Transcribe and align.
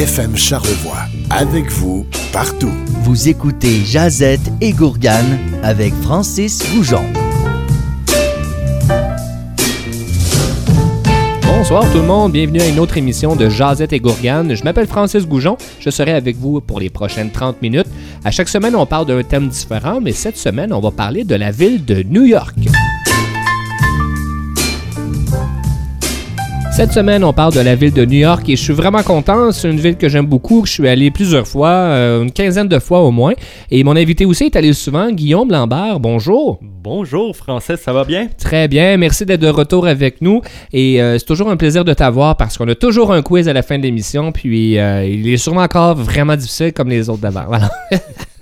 FM 0.00 0.34
Charlevoix. 0.34 1.02
Avec 1.28 1.70
vous, 1.70 2.06
partout. 2.32 2.72
Vous 3.02 3.28
écoutez 3.28 3.84
Jazette 3.84 4.40
et 4.62 4.72
Gourgane 4.72 5.38
avec 5.62 5.92
Francis 5.92 6.62
Goujon. 6.74 7.04
Bonsoir 11.42 11.84
tout 11.92 11.98
le 11.98 12.04
monde, 12.04 12.32
bienvenue 12.32 12.62
à 12.62 12.68
une 12.68 12.80
autre 12.80 12.96
émission 12.96 13.36
de 13.36 13.50
Jazette 13.50 13.92
et 13.92 14.00
Gourgane. 14.00 14.54
Je 14.54 14.64
m'appelle 14.64 14.86
Francis 14.86 15.26
Goujon, 15.26 15.58
je 15.80 15.90
serai 15.90 16.12
avec 16.12 16.38
vous 16.38 16.62
pour 16.62 16.80
les 16.80 16.88
prochaines 16.88 17.30
30 17.30 17.60
minutes. 17.60 17.88
À 18.24 18.30
chaque 18.30 18.48
semaine, 18.48 18.74
on 18.74 18.86
parle 18.86 19.04
d'un 19.04 19.22
thème 19.22 19.48
différent, 19.48 20.00
mais 20.00 20.12
cette 20.12 20.38
semaine, 20.38 20.72
on 20.72 20.80
va 20.80 20.92
parler 20.92 21.24
de 21.24 21.34
la 21.34 21.50
ville 21.50 21.84
de 21.84 22.02
New 22.04 22.24
York. 22.24 22.56
Cette 26.80 26.92
semaine, 26.92 27.24
on 27.24 27.34
parle 27.34 27.52
de 27.52 27.60
la 27.60 27.74
ville 27.74 27.92
de 27.92 28.06
New 28.06 28.20
York 28.20 28.48
et 28.48 28.56
je 28.56 28.62
suis 28.62 28.72
vraiment 28.72 29.02
content. 29.02 29.52
C'est 29.52 29.68
une 29.68 29.78
ville 29.78 29.98
que 29.98 30.08
j'aime 30.08 30.24
beaucoup. 30.24 30.64
Je 30.64 30.72
suis 30.72 30.88
allé 30.88 31.10
plusieurs 31.10 31.46
fois, 31.46 31.68
euh, 31.68 32.22
une 32.22 32.32
quinzaine 32.32 32.68
de 32.68 32.78
fois 32.78 33.02
au 33.02 33.10
moins. 33.10 33.34
Et 33.70 33.84
mon 33.84 33.94
invité 33.96 34.24
aussi 34.24 34.44
est 34.44 34.56
allé 34.56 34.72
souvent, 34.72 35.10
Guillaume 35.10 35.50
Lambert. 35.50 36.00
Bonjour. 36.00 36.58
Bonjour, 36.62 37.36
Francis, 37.36 37.76
ça 37.80 37.92
va 37.92 38.04
bien? 38.04 38.28
Très 38.38 38.66
bien, 38.66 38.96
merci 38.96 39.26
d'être 39.26 39.42
de 39.42 39.48
retour 39.48 39.86
avec 39.86 40.22
nous. 40.22 40.40
Et 40.72 41.02
euh, 41.02 41.18
c'est 41.18 41.26
toujours 41.26 41.50
un 41.50 41.58
plaisir 41.58 41.84
de 41.84 41.92
t'avoir 41.92 42.38
parce 42.38 42.56
qu'on 42.56 42.66
a 42.68 42.74
toujours 42.74 43.12
un 43.12 43.20
quiz 43.20 43.46
à 43.46 43.52
la 43.52 43.62
fin 43.62 43.76
de 43.76 43.82
l'émission. 43.82 44.32
Puis 44.32 44.78
euh, 44.78 45.04
il 45.04 45.28
est 45.28 45.36
sûrement 45.36 45.60
encore 45.60 45.96
vraiment 45.96 46.34
difficile 46.34 46.72
comme 46.72 46.88
les 46.88 47.10
autres 47.10 47.20
d'avant. 47.20 47.44
Voilà. 47.46 47.68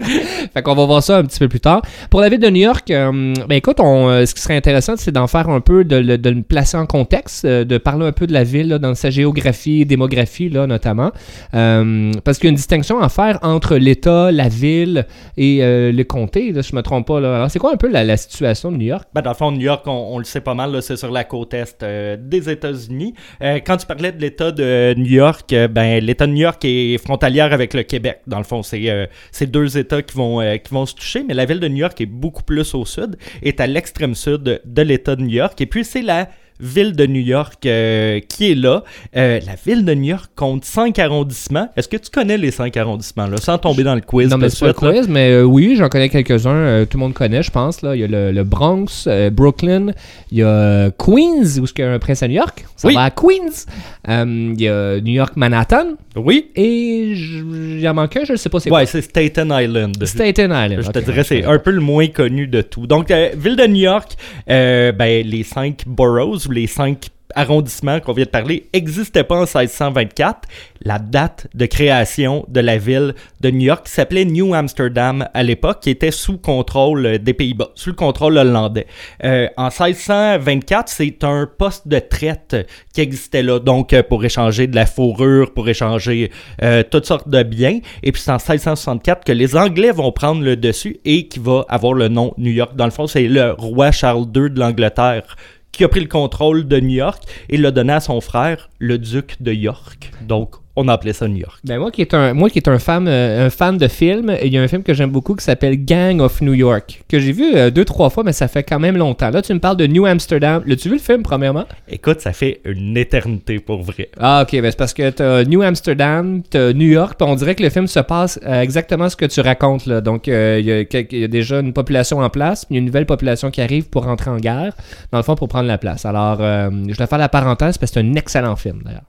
fait 0.54 0.62
qu'on 0.62 0.74
va 0.74 0.86
voir 0.86 1.02
ça 1.02 1.18
un 1.18 1.24
petit 1.24 1.38
peu 1.38 1.48
plus 1.48 1.60
tard. 1.60 1.82
Pour 2.10 2.20
la 2.20 2.28
ville 2.28 2.40
de 2.40 2.50
New 2.50 2.62
York, 2.62 2.84
ben 2.88 3.50
écoute, 3.50 3.80
on, 3.80 4.24
ce 4.24 4.34
qui 4.34 4.40
serait 4.40 4.56
intéressant, 4.56 4.94
c'est 4.96 5.12
d'en 5.12 5.26
faire 5.26 5.48
un 5.48 5.60
peu, 5.60 5.84
de, 5.84 6.16
de, 6.16 6.30
le 6.30 6.42
placer 6.42 6.76
en 6.76 6.86
contexte, 6.86 7.46
de 7.46 7.78
parler 7.78 8.06
un 8.06 8.12
peu 8.12 8.26
de 8.26 8.32
la 8.32 8.44
ville 8.44 8.78
dans 8.80 8.94
sa 8.94 9.10
géographie, 9.10 9.86
démographie 9.86 10.48
là, 10.48 10.66
notamment. 10.66 11.10
Euh, 11.54 12.12
parce 12.24 12.38
qu'il 12.38 12.46
y 12.46 12.48
a 12.48 12.50
une 12.50 12.56
distinction 12.56 13.00
à 13.00 13.08
faire 13.08 13.38
entre 13.42 13.76
l'État, 13.76 14.30
la 14.32 14.48
ville 14.48 15.06
et 15.36 15.58
euh, 15.62 15.92
le 15.92 16.04
comté, 16.04 16.52
là, 16.52 16.62
je 16.62 16.74
me 16.74 16.82
trompe 16.82 17.06
pas. 17.06 17.20
Là. 17.20 17.36
Alors, 17.36 17.50
c'est 17.50 17.58
quoi 17.58 17.72
un 17.72 17.76
peu 17.76 17.88
la, 17.88 18.16
situation 18.16 18.72
de 18.72 18.76
New 18.76 18.86
York? 18.86 19.08
Ben, 19.14 19.22
dans 19.22 19.30
le 19.30 19.36
fond, 19.36 19.50
New 19.50 19.60
York, 19.60 19.82
on, 19.86 20.18
le 20.18 20.24
sait 20.24 20.40
pas 20.40 20.54
mal, 20.54 20.80
c'est 20.82 20.96
sur 20.96 21.10
la 21.10 21.24
côte 21.24 21.54
est 21.54 21.82
euh, 21.82 22.16
des 22.20 22.50
États-Unis. 22.50 23.14
quand 23.40 23.76
tu 23.76 23.86
parlais 23.86 24.12
de 24.12 24.20
l'État 24.20 24.50
de 24.50 24.94
New 24.96 25.06
York, 25.06 25.54
ben, 25.70 26.02
l'État 26.04 26.26
de 26.26 26.32
New 26.32 26.42
York 26.42 26.62
est 26.64 26.98
frontalière 26.98 27.52
avec 27.52 27.74
le 27.74 27.82
Québec. 27.82 28.20
Dans 28.26 28.38
le 28.38 28.44
fond, 28.44 28.62
c'est 28.62 29.46
deux 29.46 29.78
États 29.78 29.87
qui 30.06 30.16
vont, 30.16 30.40
qui 30.58 30.72
vont 30.72 30.86
se 30.86 30.94
toucher, 30.94 31.24
mais 31.26 31.34
la 31.34 31.44
ville 31.44 31.60
de 31.60 31.68
New 31.68 31.76
York 31.76 32.00
est 32.00 32.06
beaucoup 32.06 32.42
plus 32.42 32.74
au 32.74 32.84
sud, 32.84 33.16
est 33.42 33.60
à 33.60 33.66
l'extrême 33.66 34.14
sud 34.14 34.60
de 34.64 34.82
l'État 34.82 35.16
de 35.16 35.22
New 35.22 35.28
York. 35.28 35.60
Et 35.60 35.66
puis, 35.66 35.84
c'est 35.84 36.02
la 36.02 36.28
ville 36.60 36.94
de 36.94 37.06
New 37.06 37.20
York 37.20 37.64
euh, 37.66 38.20
qui 38.28 38.52
est 38.52 38.54
là. 38.54 38.82
Euh, 39.16 39.40
la 39.46 39.54
ville 39.54 39.84
de 39.84 39.94
New 39.94 40.10
York 40.10 40.30
compte 40.34 40.64
5 40.64 40.98
arrondissements. 40.98 41.68
Est-ce 41.76 41.88
que 41.88 41.96
tu 41.96 42.10
connais 42.10 42.36
les 42.36 42.50
5 42.50 42.76
arrondissements, 42.76 43.26
là, 43.26 43.36
sans 43.36 43.58
tomber 43.58 43.84
dans 43.84 43.94
le 43.94 44.00
quiz? 44.00 44.28
Non, 44.30 44.38
mais 44.38 44.48
c'est 44.50 44.60
pas 44.60 44.66
le 44.68 44.72
quiz, 44.72 45.08
mais 45.08 45.30
euh, 45.32 45.42
oui, 45.44 45.76
j'en 45.76 45.88
connais 45.88 46.08
quelques-uns. 46.08 46.84
tout 46.86 46.98
le 46.98 47.00
monde 47.00 47.14
connaît, 47.14 47.42
je 47.42 47.50
pense. 47.50 47.82
Là. 47.82 47.94
Il 47.94 48.00
y 48.00 48.04
a 48.04 48.08
le, 48.08 48.44
Bronx, 48.44 49.08
Brooklyn, 49.32 49.92
il 50.30 50.38
y 50.38 50.42
a 50.42 50.90
Queens, 50.98 51.58
où 51.60 51.64
il 51.64 51.78
y 51.78 51.82
a 51.82 51.92
un 51.92 51.98
prince 51.98 52.22
à 52.22 52.28
New 52.28 52.34
York? 52.34 52.64
Ça 52.76 52.90
va 52.90 53.04
à 53.04 53.10
Queens. 53.10 53.66
il 54.08 54.60
y 54.60 54.68
a 54.68 55.00
New 55.00 55.12
York, 55.12 55.34
Manhattan. 55.36 55.94
Oui. 56.18 56.50
Et 56.54 57.12
il 57.12 57.80
y 57.80 57.88
en 57.88 57.94
manque 57.94 58.16
un, 58.16 58.24
je 58.24 58.32
ne 58.32 58.36
sais 58.36 58.48
pas 58.48 58.60
c'est 58.60 58.70
ouais, 58.70 58.86
c'est 58.86 59.02
Staten 59.02 59.50
Island. 59.52 60.04
Staten 60.04 60.50
Island. 60.50 60.82
Je 60.82 60.90
te 60.90 60.98
dirais, 60.98 61.24
c'est 61.24 61.44
un 61.44 61.58
peu 61.58 61.70
le 61.70 61.80
moins 61.80 62.08
connu 62.08 62.46
de 62.46 62.62
tout. 62.62 62.86
Donc, 62.86 63.10
ville 63.10 63.56
de 63.56 63.66
New 63.66 63.82
York, 63.82 64.12
ben, 64.46 65.26
les 65.26 65.42
5 65.42 65.84
boroughs, 65.86 66.48
les 66.50 66.66
cinq 66.66 67.08
arrondissements 67.34 68.00
qu'on 68.00 68.12
vient 68.12 68.24
de 68.24 68.30
parler 68.30 68.68
n'existaient 68.74 69.24
pas 69.24 69.36
en 69.36 69.40
1624. 69.40 70.48
La 70.82 70.98
date 70.98 71.48
de 71.54 71.66
création 71.66 72.44
de 72.48 72.60
la 72.60 72.78
ville 72.78 73.14
de 73.40 73.50
New 73.50 73.66
York 73.66 73.88
s'appelait 73.88 74.24
New 74.24 74.54
Amsterdam 74.54 75.28
à 75.34 75.42
l'époque, 75.42 75.80
qui 75.80 75.90
était 75.90 76.10
sous 76.10 76.38
contrôle 76.38 77.18
des 77.18 77.34
Pays-Bas, 77.34 77.70
sous 77.74 77.90
le 77.90 77.96
contrôle 77.96 78.38
hollandais. 78.38 78.86
Euh, 79.24 79.48
en 79.56 79.70
1624, 79.70 80.88
c'est 80.88 81.24
un 81.24 81.48
poste 81.58 81.88
de 81.88 81.98
traite 81.98 82.56
qui 82.94 83.00
existait 83.00 83.42
là, 83.42 83.58
donc 83.58 83.92
euh, 83.92 84.02
pour 84.02 84.24
échanger 84.24 84.66
de 84.66 84.76
la 84.76 84.86
fourrure, 84.86 85.52
pour 85.52 85.68
échanger 85.68 86.30
euh, 86.62 86.82
toutes 86.88 87.06
sortes 87.06 87.28
de 87.28 87.42
biens. 87.42 87.80
Et 88.02 88.12
puis 88.12 88.22
c'est 88.22 88.30
en 88.30 88.34
1664 88.34 89.24
que 89.24 89.32
les 89.32 89.56
Anglais 89.56 89.90
vont 89.90 90.12
prendre 90.12 90.42
le 90.42 90.56
dessus 90.56 90.98
et 91.04 91.28
qui 91.28 91.40
va 91.40 91.64
avoir 91.68 91.92
le 91.92 92.08
nom 92.08 92.34
New 92.38 92.52
York. 92.52 92.76
Dans 92.76 92.84
le 92.84 92.90
fond, 92.90 93.06
c'est 93.06 93.26
le 93.26 93.52
roi 93.52 93.90
Charles 93.90 94.26
II 94.34 94.50
de 94.50 94.60
l'Angleterre 94.60 95.36
qui 95.72 95.84
a 95.84 95.88
pris 95.88 96.00
le 96.00 96.06
contrôle 96.06 96.66
de 96.66 96.80
New 96.80 96.96
York 96.96 97.22
et 97.48 97.56
l'a 97.56 97.70
donné 97.70 97.92
à 97.92 98.00
son 98.00 98.20
frère, 98.20 98.70
le 98.78 98.98
duc 98.98 99.40
de 99.40 99.52
York. 99.52 100.12
Donc, 100.22 100.56
on 100.78 100.86
appelait 100.86 101.12
ça 101.12 101.26
New 101.26 101.38
York. 101.38 101.58
Ben 101.64 101.78
moi 101.78 101.90
qui 101.90 102.02
est 102.02 102.14
un 102.14 102.34
moi 102.34 102.48
qui 102.48 102.58
est 102.58 102.68
un 102.68 102.78
fan 102.78 103.06
euh, 103.08 103.46
un 103.46 103.50
fan 103.50 103.76
de 103.76 103.88
films, 103.88 104.34
il 104.42 104.52
y 104.52 104.58
a 104.58 104.62
un 104.62 104.68
film 104.68 104.84
que 104.84 104.94
j'aime 104.94 105.10
beaucoup 105.10 105.34
qui 105.34 105.44
s'appelle 105.44 105.84
Gang 105.84 106.20
of 106.20 106.40
New 106.40 106.54
York 106.54 107.02
que 107.08 107.18
j'ai 107.18 107.32
vu 107.32 107.56
euh, 107.56 107.70
deux 107.70 107.84
trois 107.84 108.10
fois 108.10 108.22
mais 108.22 108.32
ça 108.32 108.46
fait 108.46 108.62
quand 108.62 108.78
même 108.78 108.96
longtemps. 108.96 109.30
Là 109.30 109.42
tu 109.42 109.52
me 109.52 109.58
parles 109.58 109.76
de 109.76 109.86
New 109.88 110.06
Amsterdam. 110.06 110.62
L'as-tu 110.66 110.88
vu 110.88 110.94
le 110.94 111.00
film 111.00 111.22
premièrement? 111.24 111.64
Écoute, 111.88 112.20
ça 112.20 112.32
fait 112.32 112.60
une 112.64 112.96
éternité 112.96 113.58
pour 113.58 113.82
vrai. 113.82 114.10
Ah 114.20 114.44
OK, 114.44 114.52
ben 114.52 114.70
c'est 114.70 114.78
parce 114.78 114.94
que 114.94 115.10
t'as 115.10 115.44
New 115.44 115.62
Amsterdam, 115.62 116.42
t'as 116.48 116.72
New 116.72 116.88
York, 116.88 117.16
puis 117.18 117.28
on 117.28 117.34
dirait 117.34 117.56
que 117.56 117.64
le 117.64 117.70
film 117.70 117.88
se 117.88 118.00
passe 118.00 118.38
euh, 118.46 118.62
exactement 118.62 119.08
ce 119.08 119.16
que 119.16 119.26
tu 119.26 119.40
racontes 119.40 119.86
là. 119.86 120.00
Donc 120.00 120.28
il 120.28 120.32
y, 120.32 121.24
a 121.24 121.28
déjà 121.28 121.58
une 121.58 121.72
population 121.72 122.20
en 122.20 122.30
place, 122.30 122.64
puis 122.64 122.78
une 122.78 122.84
nouvelle 122.84 123.06
population 123.06 123.50
qui 123.50 123.60
arrive 123.60 123.88
pour 123.88 124.04
rentrer 124.04 124.30
en 124.30 124.36
guerre 124.36 124.74
dans 125.10 125.18
le 125.18 125.24
fond 125.24 125.34
pour 125.34 125.48
prendre 125.48 125.66
la 125.66 125.78
place. 125.78 126.06
Alors 126.06 126.38
je 126.38 126.96
vais 126.96 127.06
faire 127.06 127.18
la 127.18 127.28
parenthèse 127.28 127.78
parce 127.78 127.90
que 127.90 128.00
c'est 128.00 128.06
un 128.06 128.14
excellent 128.14 128.54
film 128.54 128.82
d'ailleurs. 128.84 129.02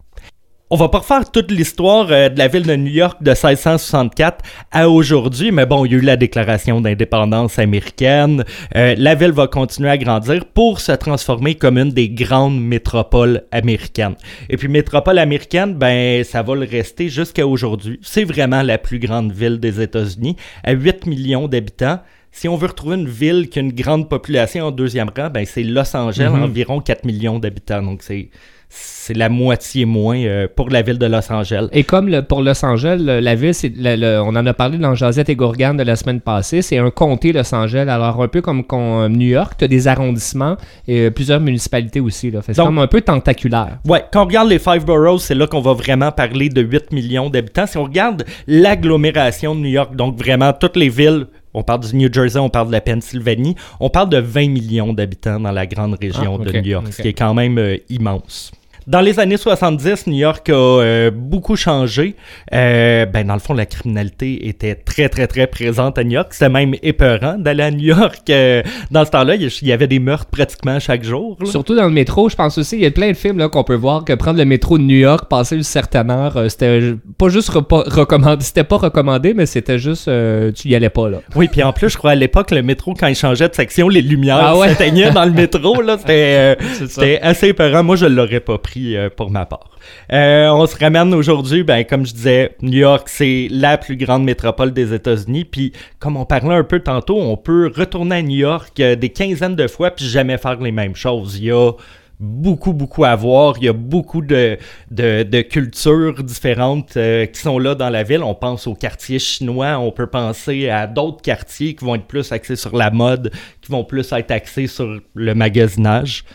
On 0.72 0.76
va 0.76 0.88
pas 0.88 1.00
refaire 1.00 1.32
toute 1.32 1.50
l'histoire 1.50 2.12
euh, 2.12 2.30
de 2.30 2.38
la 2.38 2.48
ville 2.48 2.62
de 2.62 2.76
New 2.76 2.92
York 2.92 3.24
de 3.24 3.32
1664 3.32 4.46
à 4.72 4.88
aujourd'hui, 4.88 5.52
mais 5.52 5.66
bon, 5.66 5.84
il 5.84 5.94
y 5.94 5.96
a 5.96 5.98
eu 5.98 6.02
la 6.02 6.16
déclaration 6.16 6.80
d'indépendance 6.80 7.58
américaine. 7.58 8.46
Euh, 8.76 8.94
la 8.96 9.16
ville 9.16 9.32
va 9.32 9.48
continuer 9.48 9.90
à 9.90 9.98
grandir 9.98 10.46
pour 10.46 10.80
se 10.80 10.92
transformer 10.92 11.56
comme 11.56 11.80
une 11.80 11.90
des 11.90 12.08
grandes 12.08 12.62
métropoles 12.62 13.46
américaines. 13.52 14.14
Et 14.48 14.58
puis 14.58 14.68
métropole 14.68 15.18
américaine, 15.18 15.74
ben 15.74 16.24
ça 16.24 16.44
va 16.44 16.54
le 16.54 16.68
rester 16.68 17.10
jusqu'à 17.10 17.48
aujourd'hui. 17.48 18.00
C'est 18.04 18.24
vraiment 18.24 18.62
la 18.62 18.78
plus 18.78 19.00
grande 19.00 19.32
ville 19.32 19.60
des 19.60 19.82
États-Unis, 19.82 20.36
à 20.64 20.74
8 20.74 21.08
millions 21.08 21.48
d'habitants. 21.48 21.98
Si 22.32 22.48
on 22.48 22.56
veut 22.56 22.68
retrouver 22.68 22.96
une 22.96 23.10
ville 23.10 23.50
qui 23.50 23.58
a 23.58 23.64
une 23.64 23.74
grande 23.74 24.08
population 24.08 24.66
en 24.66 24.72
deuxième 24.72 25.10
rang, 25.18 25.32
ben 25.32 25.48
c'est 25.48 25.64
Los 25.64 25.96
Angeles, 25.96 26.30
mm-hmm. 26.30 26.44
environ 26.44 26.80
4 26.80 27.06
millions 27.06 27.40
d'habitants. 27.40 27.82
Donc 27.82 28.04
c'est 28.04 28.30
c'est 28.70 29.16
la 29.16 29.30
moitié 29.30 29.86
moins 29.86 30.18
euh, 30.20 30.48
pour 30.54 30.70
la 30.70 30.84
ville 30.84 31.00
de 31.00 31.08
Los 31.08 31.32
Angeles. 31.32 31.68
Et 31.72 31.84
comme 31.84 32.22
pour 32.22 32.42
Los 32.42 32.64
Angeles, 32.64 32.98
la 32.98 33.36
ville, 33.36 33.54
c'est 33.54 33.74
on 34.20 34.36
en 34.36 34.46
a 34.46 34.54
parlé 34.54 34.78
dans 34.78 34.94
Josette 34.94 35.30
et 35.30 35.36
Gourgane 35.36 35.78
de 35.78 35.84
la 35.84 35.96
semaine 35.96 36.22
passée, 36.22 36.62
c'est 36.62 36.78
un 36.78 36.92
comté 36.92 37.34
Los 37.34 37.54
Angeles. 37.54 37.88
Alors 37.90 38.22
un 38.22 38.28
peu 38.28 38.42
comme, 38.42 38.64
New 39.10 39.28
York, 39.28 39.54
tu 39.58 39.66
as 39.66 39.68
des 39.68 39.88
arrondissements 39.88 40.58
et 40.88 41.08
euh, 41.08 41.10
plusieurs 41.10 41.40
municipalités 41.40 42.00
aussi. 42.00 42.32
C'est 42.44 42.56
comme 42.56 42.78
un 42.78 42.88
peu 42.88 43.02
tentaculaire. 43.02 43.80
Ouais, 43.86 44.06
quand 44.12 44.24
on 44.24 44.26
regarde 44.26 44.50
les 44.50 44.60
Five 44.60 44.86
Boroughs, 44.86 45.20
c'est 45.20 45.36
là 45.36 45.48
qu'on 45.48 45.62
va 45.62 45.74
vraiment 45.74 46.12
parler 46.12 46.50
de 46.50 46.62
8 46.62 46.92
millions 46.92 47.30
d'habitants. 47.30 47.66
Si 47.66 47.78
on 47.78 47.86
regarde 47.86 48.26
l'agglomération 48.48 49.56
de 49.56 49.62
New 49.62 49.70
York, 49.70 49.96
donc 49.96 50.18
vraiment 50.18 50.54
toutes 50.54 50.76
les 50.76 50.90
villes 50.90 51.26
on 51.54 51.64
parle 51.64 51.80
du 51.82 51.96
New 51.96 52.14
Jersey, 52.14 52.40
on 52.40 52.50
parle 52.50 52.68
de 52.68 52.74
la 52.74 52.82
Pennsylvanie. 52.82 53.56
On 53.80 53.90
parle 53.90 54.10
de 54.10 54.20
20 54.20 54.50
millions 54.50 54.94
d'habitants 54.94 55.40
dans 55.40 55.52
la 55.52 55.66
grande 55.66 55.98
région 56.00 56.38
ah, 56.40 56.46
de 56.46 56.52
New 56.60 56.66
York, 56.66 56.88
ce 56.92 57.02
qui 57.02 57.08
est 57.08 57.14
quand 57.14 57.34
même 57.34 57.58
euh, 57.58 57.78
immense. 57.90 58.52
Dans 58.90 59.02
les 59.02 59.20
années 59.20 59.38
70, 59.38 60.08
New 60.08 60.16
York 60.16 60.50
a 60.50 60.54
euh, 60.54 61.12
beaucoup 61.12 61.56
changé. 61.56 62.16
Euh, 62.56 63.06
ben, 63.06 63.28
dans 63.28 63.36
le 63.36 63.40
fond, 63.40 63.54
la 63.54 63.68
criminalité 63.68 64.48
était 64.48 64.74
très, 64.74 65.10
très, 65.10 65.28
très 65.28 65.46
présente 65.46 66.00
à 66.00 66.04
New 66.04 66.14
York. 66.14 66.30
C'était 66.32 66.50
même 66.50 66.74
épeurant 66.82 67.36
d'aller 67.38 67.62
à 67.62 67.70
New 67.70 67.96
York. 67.96 68.28
Euh, 68.32 68.64
dans 68.90 69.06
ce 69.06 69.12
temps-là, 69.12 69.36
il 69.36 69.68
y 69.68 69.72
avait 69.72 69.86
des 69.86 70.00
meurtres 70.00 70.26
pratiquement 70.26 70.80
chaque 70.80 71.04
jour. 71.04 71.38
Surtout 71.44 71.76
dans 71.76 71.84
le 71.84 71.92
métro, 71.92 72.30
je 72.30 72.36
pense 72.36 72.58
aussi. 72.58 72.78
Il 72.78 72.82
y 72.82 72.88
a 72.88 72.90
plein 72.90 73.10
de 73.12 73.14
films 73.16 73.48
qu'on 73.50 73.64
peut 73.64 73.76
voir 73.76 74.06
que 74.06 74.14
prendre 74.14 74.40
le 74.40 74.46
métro 74.46 74.80
de 74.80 74.84
New 74.84 74.98
York, 74.98 75.30
passer 75.30 75.56
une 75.56 75.62
certaine 75.62 76.10
heure, 76.10 76.50
c'était 76.50 76.96
pas 77.20 77.30
juste 77.30 77.50
recommandé. 77.50 78.44
C'était 78.44 78.64
pas 78.64 78.78
recommandé, 78.78 79.36
mais 79.36 79.46
c'était 79.46 79.78
juste, 79.78 80.10
tu 80.56 80.68
y 80.68 80.74
allais 80.74 80.90
pas, 80.90 81.10
là. 81.10 81.20
Oui, 81.36 81.48
puis 81.48 81.62
en 81.62 81.74
plus, 81.74 81.90
je 81.90 81.98
crois 82.00 82.12
à 82.12 82.16
l'époque, 82.16 82.50
le 82.50 82.64
métro, 82.64 82.96
quand 83.00 83.06
il 83.06 83.14
changeait 83.16 83.50
de 83.50 83.54
section, 83.54 83.88
les 83.88 84.02
lumières 84.02 84.56
ah 84.60 84.68
s'éteignaient 84.68 85.12
dans 85.12 85.26
le 85.26 85.32
métro, 85.32 85.80
là. 85.80 86.00
C'était 86.74 87.20
assez 87.22 87.50
épeurant. 87.50 87.84
Moi, 87.84 87.96
je 87.96 88.08
l'aurais 88.08 88.40
pas 88.40 88.58
pris 88.58 88.79
euh, 88.88 89.10
pour 89.10 89.32
ma 89.32 89.46
part. 89.46 89.70
Euh, 90.12 90.50
on 90.50 90.66
se 90.66 90.78
ramène 90.78 91.14
aujourd'hui, 91.14 91.64
ben, 91.64 91.84
comme 91.84 92.06
je 92.06 92.14
disais, 92.14 92.56
New 92.62 92.80
York, 92.80 93.08
c'est 93.10 93.48
la 93.52 93.78
plus 93.78 93.98
grande 93.98 94.24
métropole 94.24 94.72
des 94.72 94.94
États-Unis. 94.94 95.46
Puis, 95.46 95.74
comme 96.00 96.18
on 96.18 96.26
parlait 96.26 96.56
un 96.56 96.64
peu 96.64 96.80
tantôt, 96.80 97.20
on 97.20 97.38
peut 97.38 97.72
retourner 97.76 98.18
à 98.18 98.22
New 98.22 98.38
York 98.38 98.80
euh, 98.80 98.96
des 98.96 99.10
quinzaines 99.10 99.56
de 99.56 99.68
fois 99.68 99.92
puis 99.92 100.06
jamais 100.06 100.38
faire 100.38 100.60
les 100.60 100.72
mêmes 100.72 100.96
choses. 100.96 101.38
Il 101.38 101.46
y 101.46 101.52
a 101.52 101.72
beaucoup, 102.20 102.74
beaucoup 102.74 103.06
à 103.06 103.16
voir. 103.16 103.56
Il 103.60 103.66
y 103.66 103.70
a 103.70 103.74
beaucoup 103.74 104.22
de, 104.22 104.58
de, 104.92 105.42
cultures 105.42 106.22
différentes 106.24 106.94
qui 106.94 107.40
sont 107.40 107.60
là 107.60 107.76
dans 107.76 107.90
la 107.90 108.04
ville. 108.04 108.24
On 108.24 108.36
pense 108.36 108.68
au 108.68 108.76
quartier 108.76 109.20
chinois, 109.20 109.78
on 109.80 109.92
peut 109.92 110.08
penser 110.08 110.70
à 110.70 110.86
d'autres 110.86 111.22
quartiers 111.22 111.76
qui 111.76 111.86
vont 111.86 111.96
être 111.96 112.08
plus 112.08 112.30
axés 112.34 112.58
sur 112.58 112.76
la 112.76 112.92
mode, 112.92 113.32
qui 113.62 113.72
vont 113.72 113.86
plus 113.86 114.12
être 114.12 114.32
axés 114.32 114.68
sur 114.68 115.00
le 115.14 115.34
magasinage. 115.34 116.26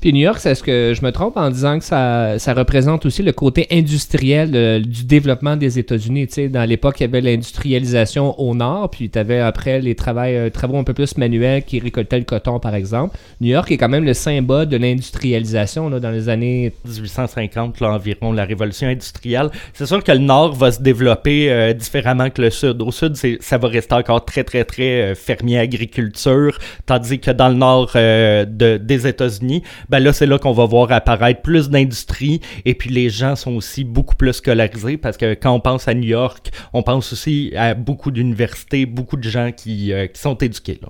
Puis 0.00 0.12
New 0.12 0.20
York, 0.20 0.38
c'est 0.40 0.54
ce 0.54 0.62
que 0.62 0.94
je 0.96 1.04
me 1.04 1.12
trompe 1.12 1.36
en 1.36 1.50
disant 1.50 1.78
que 1.78 1.84
ça, 1.84 2.36
représente 2.54 3.06
aussi 3.06 3.22
le 3.22 3.32
côté 3.32 3.66
industriel 3.70 4.82
du 4.82 5.04
développement 5.04 5.56
des 5.56 5.78
États-Unis. 5.78 6.26
Tu 6.28 6.34
sais, 6.34 6.48
dans 6.48 6.64
l'époque, 6.68 7.00
il 7.00 7.02
y 7.02 7.06
avait 7.06 7.20
l'industrialisation 7.20 8.38
au 8.40 8.54
nord, 8.54 8.90
puis 8.90 9.10
tu 9.10 9.18
avais 9.18 9.40
après 9.40 9.80
les 9.80 9.94
travaux, 9.94 10.20
euh, 10.20 10.50
travaux 10.50 10.78
un 10.78 10.84
peu 10.84 10.94
plus 10.94 11.16
manuels 11.16 11.62
qui 11.64 11.78
récoltaient 11.80 12.18
le 12.18 12.24
coton, 12.24 12.58
par 12.58 12.74
exemple. 12.74 13.16
New 13.40 13.50
York 13.50 13.70
est 13.70 13.76
quand 13.76 13.88
même 13.88 14.04
le 14.04 14.14
symbole 14.14 14.66
de 14.66 14.76
l'industrialisation 14.76 15.90
dans 15.90 16.10
les 16.10 16.28
années 16.28 16.72
1850 16.84 17.80
là, 17.80 17.92
environ, 17.92 18.32
la 18.32 18.44
révolution 18.44 18.88
industrielle. 18.88 19.50
C'est 19.74 19.86
sûr 19.86 20.02
que 20.02 20.12
le 20.12 20.18
nord 20.18 20.54
va 20.54 20.72
se 20.72 20.80
développer 20.82 21.50
euh, 21.50 21.72
différemment 21.72 22.30
que 22.30 22.42
le 22.42 22.50
sud. 22.50 22.80
Au 22.82 22.90
sud, 22.90 23.14
ça 23.40 23.58
va 23.58 23.68
rester 23.68 23.94
encore 23.94 24.24
très, 24.24 24.44
très, 24.44 24.64
très 24.64 25.02
euh, 25.02 25.14
fermier 25.14 25.58
agriculture, 25.58 26.58
tandis 26.86 27.18
que 27.18 27.30
dans 27.30 27.48
le 27.48 27.54
nord 27.54 27.90
de- 27.94 28.76
des 28.78 29.06
États-Unis, 29.06 29.62
ben 29.88 29.98
là, 30.00 30.12
c'est 30.12 30.26
là 30.26 30.38
qu'on 30.38 30.52
va 30.52 30.64
voir 30.66 30.92
apparaître 30.92 31.42
plus 31.42 31.70
d'industrie 31.70 32.40
et 32.64 32.74
puis 32.74 32.90
les 32.90 33.10
gens 33.10 33.36
sont 33.36 33.52
aussi 33.52 33.84
beaucoup 33.84 34.16
plus 34.16 34.32
scolarisés 34.32 34.96
parce 34.96 35.16
que 35.16 35.34
quand 35.34 35.52
on 35.52 35.60
pense 35.60 35.88
à 35.88 35.94
New 35.94 36.08
York, 36.08 36.50
on 36.72 36.82
pense 36.82 37.12
aussi 37.12 37.52
à 37.56 37.74
beaucoup 37.74 38.10
d'universités, 38.10 38.86
beaucoup 38.86 39.16
de 39.16 39.28
gens 39.28 39.52
qui, 39.52 39.92
euh, 39.92 40.06
qui 40.06 40.20
sont 40.20 40.36
éduqués 40.36 40.78
là. 40.82 40.88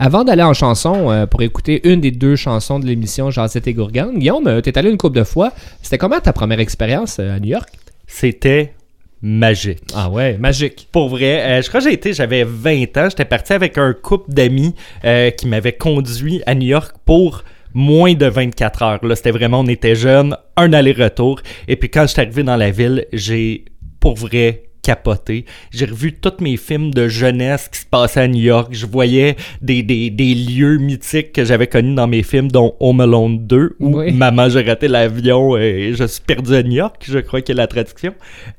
Avant 0.00 0.22
d'aller 0.22 0.44
en 0.44 0.54
chanson, 0.54 1.10
euh, 1.10 1.26
pour 1.26 1.42
écouter 1.42 1.88
une 1.88 2.00
des 2.00 2.12
deux 2.12 2.36
chansons 2.36 2.78
de 2.78 2.86
l'émission 2.86 3.32
Jazette 3.32 3.66
et 3.66 3.74
Gourgane, 3.74 4.16
Guillaume, 4.16 4.46
euh, 4.46 4.60
t'es 4.60 4.78
allé 4.78 4.90
une 4.90 4.96
couple 4.96 5.18
de 5.18 5.24
fois. 5.24 5.52
C'était 5.82 5.98
comment 5.98 6.20
ta 6.20 6.32
première 6.32 6.60
expérience 6.60 7.18
euh, 7.18 7.34
à 7.34 7.40
New 7.40 7.48
York? 7.48 7.68
C'était 8.06 8.74
magique. 9.22 9.82
Ah 9.94 10.08
ouais, 10.08 10.38
magique. 10.38 10.88
Pour 10.92 11.08
vrai, 11.08 11.58
euh, 11.58 11.62
je 11.62 11.68
crois 11.68 11.80
que 11.80 11.88
j'ai 11.88 11.94
été, 11.94 12.12
j'avais 12.12 12.44
20 12.44 12.96
ans, 12.96 13.08
j'étais 13.10 13.24
parti 13.24 13.52
avec 13.52 13.78
un 13.78 13.92
couple 13.92 14.32
d'amis 14.32 14.74
euh, 15.04 15.30
qui 15.30 15.46
m'avait 15.46 15.72
conduit 15.72 16.42
à 16.46 16.54
New 16.54 16.68
York 16.68 16.96
pour 17.04 17.42
moins 17.78 18.14
de 18.14 18.26
24 18.26 18.82
heures. 18.82 19.04
Là, 19.04 19.14
c'était 19.14 19.30
vraiment, 19.30 19.60
on 19.60 19.66
était 19.66 19.94
jeunes, 19.94 20.36
un 20.56 20.72
aller-retour. 20.72 21.40
Et 21.68 21.76
puis 21.76 21.88
quand 21.88 22.02
je 22.02 22.08
suis 22.08 22.20
arrivé 22.20 22.42
dans 22.42 22.56
la 22.56 22.70
ville, 22.70 23.06
j'ai 23.12 23.64
pour 24.00 24.16
vrai 24.16 24.64
capoté. 24.82 25.44
J'ai 25.70 25.84
revu 25.84 26.14
tous 26.14 26.42
mes 26.42 26.56
films 26.56 26.92
de 26.92 27.08
jeunesse 27.08 27.68
qui 27.68 27.80
se 27.80 27.86
passaient 27.86 28.20
à 28.20 28.28
New 28.28 28.42
York. 28.42 28.68
Je 28.72 28.86
voyais 28.86 29.36
des, 29.60 29.82
des, 29.82 30.10
des 30.10 30.34
lieux 30.34 30.78
mythiques 30.78 31.32
que 31.32 31.44
j'avais 31.44 31.66
connus 31.66 31.94
dans 31.94 32.06
mes 32.06 32.22
films, 32.22 32.50
dont 32.50 32.74
Home 32.80 33.00
Alone 33.00 33.46
2, 33.46 33.76
où 33.80 33.98
Oui. 33.98 34.12
Maman, 34.12 34.48
j'ai 34.48 34.62
raté 34.62 34.88
l'avion 34.88 35.56
et 35.56 35.92
je 35.94 36.04
suis 36.04 36.22
perdu 36.22 36.54
à 36.54 36.62
New 36.62 36.76
York, 36.76 37.04
je 37.06 37.18
crois 37.18 37.42
que 37.42 37.52
est 37.52 37.54
la 37.54 37.66
traduction. 37.66 38.14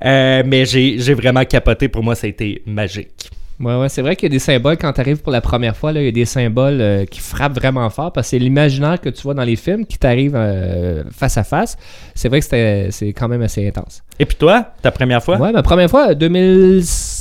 Euh, 0.05 0.43
mais 0.45 0.65
j'ai 0.65 0.99
j'ai 0.99 1.13
vraiment 1.13 1.43
capoté. 1.45 1.87
Pour 1.87 2.03
moi, 2.03 2.15
ça 2.15 2.27
a 2.27 2.29
été 2.29 2.61
magique. 2.65 3.31
Ouais, 3.59 3.75
ouais, 3.77 3.89
c'est 3.89 4.01
vrai 4.01 4.15
qu'il 4.15 4.27
y 4.27 4.31
a 4.31 4.33
des 4.33 4.39
symboles 4.39 4.77
quand 4.77 4.93
tu 4.93 5.01
arrives 5.01 5.17
pour 5.21 5.33
la 5.33 5.41
première 5.41 5.75
fois. 5.75 5.91
Là, 5.91 6.01
il 6.01 6.05
y 6.05 6.07
a 6.07 6.11
des 6.13 6.23
symboles 6.23 6.79
euh, 6.79 7.05
qui 7.05 7.19
frappent 7.19 7.55
vraiment 7.55 7.89
fort 7.89 8.13
parce 8.13 8.27
que 8.27 8.29
c'est 8.31 8.39
l'imaginaire 8.39 9.01
que 9.01 9.09
tu 9.09 9.21
vois 9.23 9.33
dans 9.33 9.43
les 9.43 9.57
films 9.57 9.85
qui 9.85 9.97
t'arrive 9.97 10.33
euh, 10.35 11.03
face 11.11 11.37
à 11.37 11.43
face. 11.43 11.75
C'est 12.15 12.29
vrai 12.29 12.39
que 12.39 12.45
c'était- 12.45 12.87
c'est 12.91 13.11
quand 13.11 13.27
même 13.27 13.41
assez 13.41 13.67
intense. 13.67 14.01
Et 14.17 14.25
puis 14.25 14.37
toi, 14.37 14.65
ta 14.81 14.91
première 14.91 15.21
fois? 15.21 15.37
Ouais, 15.37 15.51
ma 15.51 15.61
première 15.61 15.89
fois, 15.89 16.15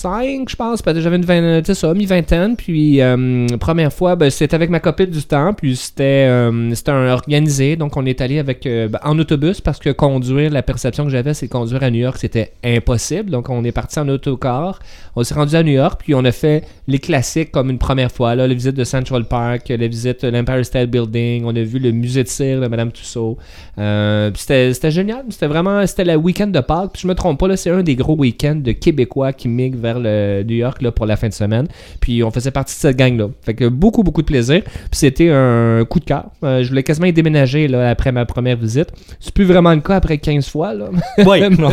2005, 0.02 0.48
je 0.48 0.56
pense. 0.56 0.82
que 0.82 1.00
J'avais 1.00 1.16
une 1.16 1.24
vingtaine, 1.24 1.62
tu 1.62 1.66
sais 1.66 1.74
ça, 1.74 1.92
mi-vingtaine. 1.92 2.56
Puis, 2.56 3.00
euh, 3.00 3.46
première 3.58 3.92
fois, 3.92 4.16
ben, 4.16 4.30
c'était 4.30 4.54
avec 4.54 4.70
ma 4.70 4.80
copine 4.80 5.06
du 5.06 5.22
temps. 5.22 5.52
Puis, 5.52 5.76
c'était 5.76 6.26
euh, 6.28 6.74
un 6.86 7.08
organisé. 7.08 7.76
Donc, 7.76 7.96
on 7.96 8.06
est 8.06 8.20
allé 8.20 8.38
avec 8.38 8.66
euh, 8.66 8.88
ben, 8.88 9.00
en 9.04 9.18
autobus 9.18 9.60
parce 9.60 9.78
que 9.78 9.90
conduire, 9.90 10.50
la 10.50 10.62
perception 10.62 11.04
que 11.04 11.10
j'avais, 11.10 11.34
c'est 11.34 11.48
conduire 11.48 11.82
à 11.82 11.90
New 11.90 12.00
York, 12.00 12.16
c'était 12.18 12.52
impossible. 12.64 13.30
Donc, 13.30 13.48
on 13.50 13.64
est 13.64 13.72
parti 13.72 13.98
en 13.98 14.08
autocar. 14.08 14.78
On 15.16 15.24
s'est 15.24 15.34
rendu 15.34 15.54
à 15.56 15.62
New 15.62 15.72
York. 15.72 16.00
Puis, 16.04 16.14
on 16.14 16.24
a 16.24 16.32
fait 16.32 16.64
les 16.86 16.98
classiques 16.98 17.50
comme 17.50 17.70
une 17.70 17.78
première 17.78 18.12
fois. 18.12 18.34
Là, 18.34 18.46
la 18.46 18.54
visite 18.54 18.76
de 18.76 18.84
Central 18.84 19.24
Park, 19.24 19.68
la 19.68 19.88
visite 19.88 20.24
de 20.24 20.28
l'Empire 20.28 20.64
State 20.64 20.90
Building. 20.90 21.44
On 21.44 21.54
a 21.54 21.62
vu 21.62 21.78
le 21.78 21.90
musée 21.90 22.22
de 22.22 22.28
cire 22.28 22.60
de 22.60 22.66
Madame 22.68 22.92
Tussaud. 22.92 23.36
Euh, 23.78 24.30
c'était 24.34 24.90
génial. 24.90 25.24
C'était 25.30 25.46
vraiment 25.46 25.86
c'était 25.86 26.04
le 26.04 26.16
week-end 26.16 26.46
de 26.46 26.60
Pâques. 26.60 26.92
Puis 26.92 27.02
je 27.02 27.08
me 27.08 27.14
trompe 27.14 27.38
pas, 27.38 27.48
là, 27.48 27.56
c'est 27.56 27.70
un 27.70 27.82
des 27.82 27.96
gros 27.96 28.16
week-ends 28.16 28.60
de 28.62 28.72
Québécois 28.72 29.32
qui 29.32 29.48
migrent 29.48 29.87
vers 29.88 29.98
le 29.98 30.42
New 30.42 30.56
York 30.56 30.82
là, 30.82 30.92
pour 30.92 31.06
la 31.06 31.16
fin 31.16 31.28
de 31.28 31.32
semaine. 31.32 31.66
Puis 32.00 32.22
on 32.22 32.30
faisait 32.30 32.50
partie 32.50 32.74
de 32.74 32.80
cette 32.80 32.96
gang-là. 32.96 33.28
Fait 33.42 33.54
que 33.54 33.66
beaucoup, 33.68 34.02
beaucoup 34.02 34.22
de 34.22 34.26
plaisir. 34.26 34.62
Puis 34.64 34.98
c'était 35.04 35.30
un 35.30 35.84
coup 35.88 36.00
de 36.00 36.04
cœur. 36.04 36.26
Euh, 36.44 36.62
je 36.62 36.68
voulais 36.68 36.82
quasiment 36.82 37.06
y 37.06 37.12
déménager 37.12 37.68
là, 37.68 37.90
après 37.90 38.12
ma 38.12 38.26
première 38.26 38.56
visite. 38.56 38.88
C'est 39.20 39.32
plus 39.32 39.44
vraiment 39.44 39.74
le 39.74 39.80
cas 39.80 39.96
après 39.96 40.18
15 40.18 40.48
fois. 40.48 40.74
Là. 40.74 40.90
Oui. 41.24 41.40
non. 41.58 41.72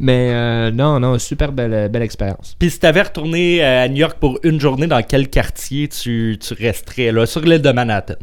Mais 0.00 0.30
euh, 0.32 0.70
non, 0.70 1.00
non, 1.00 1.18
super 1.18 1.52
belle, 1.52 1.88
belle 1.88 2.02
expérience. 2.02 2.54
Puis 2.58 2.70
si 2.70 2.80
t'avais 2.80 3.02
retourné 3.02 3.64
euh, 3.64 3.84
à 3.84 3.88
New 3.88 3.96
York 3.96 4.18
pour 4.20 4.38
une 4.42 4.60
journée, 4.60 4.86
dans 4.86 5.02
quel 5.02 5.28
quartier 5.28 5.88
tu, 5.88 6.38
tu 6.40 6.54
resterais? 6.54 7.12
Là, 7.12 7.26
sur 7.26 7.40
l'île 7.40 7.62
de 7.62 7.72
Manhattan? 7.72 8.14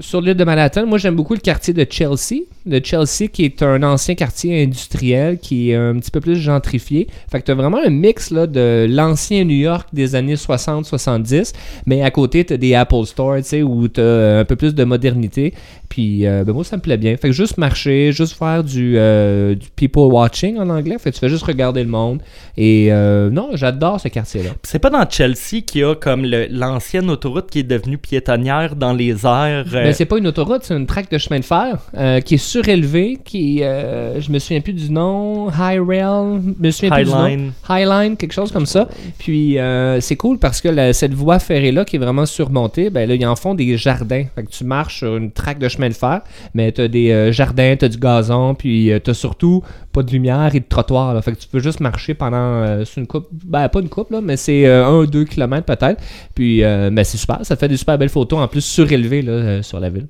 Sur 0.00 0.22
l'île 0.22 0.36
de 0.36 0.44
Manhattan, 0.44 0.86
moi 0.86 0.96
j'aime 0.96 1.16
beaucoup 1.16 1.34
le 1.34 1.40
quartier 1.40 1.74
de 1.74 1.86
Chelsea. 1.88 2.44
De 2.64 2.80
Chelsea 2.82 3.28
qui 3.30 3.44
est 3.44 3.62
un 3.62 3.82
ancien 3.82 4.14
quartier 4.14 4.62
industriel 4.62 5.38
qui 5.38 5.70
est 5.70 5.74
un 5.74 5.98
petit 5.98 6.10
peu 6.10 6.20
plus 6.20 6.36
gentrifié. 6.36 7.08
Fait 7.30 7.40
que 7.40 7.44
t'as 7.44 7.54
vraiment 7.54 7.76
un 7.84 7.90
mix 7.90 8.30
là, 8.30 8.46
de 8.46 8.86
l'ancien 8.88 9.44
New 9.44 9.56
York 9.56 9.88
des 9.92 10.14
années 10.14 10.36
60-70, 10.36 11.52
mais 11.84 12.02
à 12.02 12.10
côté 12.10 12.42
t'as 12.42 12.56
des 12.56 12.74
Apple 12.74 13.04
Store, 13.04 13.36
tu 13.36 13.42
sais, 13.42 13.62
où 13.62 13.86
t'as 13.88 14.40
un 14.40 14.44
peu 14.46 14.56
plus 14.56 14.74
de 14.74 14.82
modernité. 14.82 15.52
Puis 15.90 16.26
euh, 16.26 16.42
ben 16.42 16.54
moi 16.54 16.64
ça 16.64 16.78
me 16.78 16.80
plaît 16.80 16.96
bien. 16.96 17.14
Fait 17.18 17.28
que 17.28 17.34
juste 17.34 17.58
marcher, 17.58 18.12
juste 18.12 18.38
faire 18.38 18.64
du, 18.64 18.94
euh, 18.96 19.54
du 19.54 19.68
people 19.76 20.04
watching 20.04 20.56
en 20.56 20.70
anglais. 20.70 20.96
Fait 20.98 21.10
que 21.10 21.16
tu 21.16 21.20
fais 21.20 21.28
juste 21.28 21.44
regarder 21.44 21.84
le 21.84 21.90
monde. 21.90 22.22
Et 22.56 22.88
euh, 22.90 23.28
non, 23.28 23.50
j'adore 23.52 24.00
ce 24.00 24.08
quartier-là. 24.08 24.52
C'est 24.62 24.78
pas 24.78 24.88
dans 24.88 25.06
Chelsea 25.06 25.60
qu'il 25.66 25.82
y 25.82 25.84
a 25.84 25.94
comme 25.94 26.24
l'ancienne 26.24 27.10
autoroute 27.10 27.50
qui 27.50 27.58
est 27.58 27.62
devenue 27.64 27.98
piétonnière 27.98 28.74
dans 28.74 28.94
les 28.94 29.26
airs. 29.26 29.66
Euh, 29.82 29.86
Mais 29.86 29.92
c'est 29.92 30.04
pas 30.06 30.18
une 30.18 30.26
autoroute, 30.26 30.62
c'est 30.62 30.74
une 30.76 30.86
traque 30.86 31.10
de 31.10 31.18
chemin 31.18 31.38
de 31.40 31.44
fer 31.44 31.78
euh, 31.96 32.20
qui 32.20 32.34
est 32.34 32.38
surélevée, 32.38 33.18
qui 33.24 33.62
euh, 33.62 34.20
je 34.20 34.30
me 34.30 34.38
souviens 34.38 34.60
plus 34.60 34.72
du 34.72 34.90
nom, 34.90 35.48
High 35.50 35.80
Rail, 35.86 36.40
je 36.58 36.64
me 36.66 36.70
souviens 36.70 36.90
plus 36.90 37.04
du 37.04 37.10
nom. 37.10 37.16
Highline. 37.24 37.52
Highline, 37.68 38.16
quelque 38.16 38.32
chose 38.32 38.52
comme 38.52 38.66
ça. 38.66 38.88
Puis 39.18 39.58
euh, 39.58 40.00
c'est 40.00 40.16
cool 40.16 40.38
parce 40.38 40.60
que 40.60 40.68
la- 40.68 40.92
cette 40.92 41.14
voie 41.14 41.38
ferrée-là 41.38 41.84
qui 41.84 41.96
est 41.96 41.98
vraiment 41.98 42.26
surmontée, 42.26 42.90
ben 42.90 43.08
là, 43.08 43.14
ils 43.14 43.26
en 43.26 43.36
font 43.36 43.54
des 43.54 43.76
jardins. 43.76 44.24
Fait 44.34 44.42
que 44.44 44.50
tu 44.50 44.64
marches 44.64 44.98
sur 44.98 45.16
une 45.16 45.30
traque 45.30 45.58
de 45.58 45.68
chemin 45.68 45.88
de 45.88 45.94
fer, 45.94 46.20
mais 46.54 46.72
tu 46.72 46.80
as 46.82 46.88
des 46.88 47.10
euh, 47.10 47.32
jardins, 47.32 47.74
tu 47.78 47.84
as 47.84 47.88
du 47.88 47.98
gazon, 47.98 48.54
puis 48.54 48.90
tu 49.04 49.10
as 49.10 49.14
surtout 49.14 49.62
pas 49.92 50.02
de 50.02 50.10
lumière 50.10 50.50
et 50.54 50.60
de 50.60 50.64
trottoir. 50.68 51.12
là. 51.14 51.20
Fait 51.22 51.32
que 51.32 51.38
tu 51.38 51.48
peux 51.48 51.58
juste 51.60 51.80
marcher 51.80 52.14
pendant 52.14 52.64
une 52.96 53.06
coupe, 53.06 53.28
ben 53.44 53.68
pas 53.68 53.80
une 53.80 53.88
coupe, 53.88 54.10
là, 54.10 54.20
mais 54.22 54.36
c'est 54.36 54.66
un 54.66 54.92
ou 54.98 55.06
deux 55.06 55.24
kilomètres 55.24 55.66
peut-être. 55.66 56.00
Puis 56.34 56.60
ben, 56.62 57.04
c'est 57.04 57.18
super, 57.18 57.38
ça 57.42 57.54
te 57.56 57.60
fait 57.60 57.68
des 57.68 57.76
super 57.76 57.98
belles 57.98 58.08
photos 58.08 58.38
en 58.40 58.48
plus 58.48 58.60
surélevées 58.62 59.22
là, 59.22 59.62
euh, 59.72 59.78
sur 59.78 59.80
la 59.80 59.90
ville. 59.90 60.08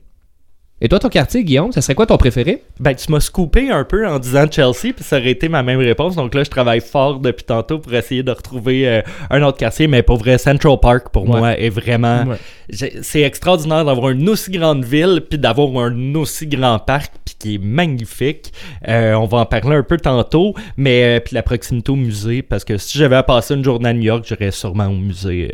Et 0.84 0.88
toi, 0.88 0.98
ton 0.98 1.08
quartier, 1.08 1.44
Guillaume, 1.44 1.70
ça 1.70 1.80
serait 1.80 1.94
quoi 1.94 2.06
ton 2.06 2.16
préféré? 2.16 2.64
Ben, 2.80 2.92
tu 2.92 3.12
m'as 3.12 3.20
scoopé 3.20 3.70
un 3.70 3.84
peu 3.84 4.04
en 4.04 4.18
disant 4.18 4.46
Chelsea, 4.50 4.92
puis 4.92 5.04
ça 5.04 5.18
aurait 5.18 5.30
été 5.30 5.48
ma 5.48 5.62
même 5.62 5.78
réponse. 5.78 6.16
Donc 6.16 6.34
là, 6.34 6.42
je 6.42 6.50
travaille 6.50 6.80
fort 6.80 7.20
depuis 7.20 7.44
tantôt 7.44 7.78
pour 7.78 7.94
essayer 7.94 8.24
de 8.24 8.32
retrouver 8.32 8.88
euh, 8.88 9.00
un 9.30 9.42
autre 9.44 9.58
quartier. 9.58 9.86
Mais 9.86 10.02
pour 10.02 10.16
vrai, 10.16 10.38
Central 10.38 10.76
Park, 10.82 11.10
pour 11.12 11.22
Ouais. 11.30 11.38
moi, 11.38 11.56
est 11.56 11.68
vraiment... 11.68 12.24
Ouais. 12.24 12.92
C'est 13.02 13.20
extraordinaire 13.20 13.84
d'avoir 13.84 14.10
une 14.10 14.28
aussi 14.28 14.50
grande 14.50 14.84
ville, 14.84 15.22
puis 15.30 15.38
d'avoir 15.38 15.68
un 15.84 16.14
aussi 16.16 16.48
grand 16.48 16.80
parc, 16.80 17.12
puis 17.24 17.36
qui 17.38 17.54
est 17.54 17.58
magnifique. 17.62 18.52
Euh, 18.88 19.14
on 19.14 19.26
va 19.26 19.38
en 19.38 19.46
parler 19.46 19.76
un 19.76 19.82
peu 19.84 19.98
tantôt, 19.98 20.54
mais 20.76 21.04
euh, 21.04 21.20
puis 21.20 21.36
la 21.36 21.44
proximité 21.44 21.92
au 21.92 21.96
musée, 21.96 22.42
parce 22.42 22.64
que 22.64 22.76
si 22.76 22.98
j'avais 22.98 23.16
à 23.16 23.22
passer 23.22 23.54
une 23.54 23.62
journée 23.62 23.90
à 23.90 23.92
New 23.92 24.02
York, 24.02 24.24
j'irais 24.26 24.50
sûrement 24.50 24.86
au 24.86 24.96
musée 24.96 25.52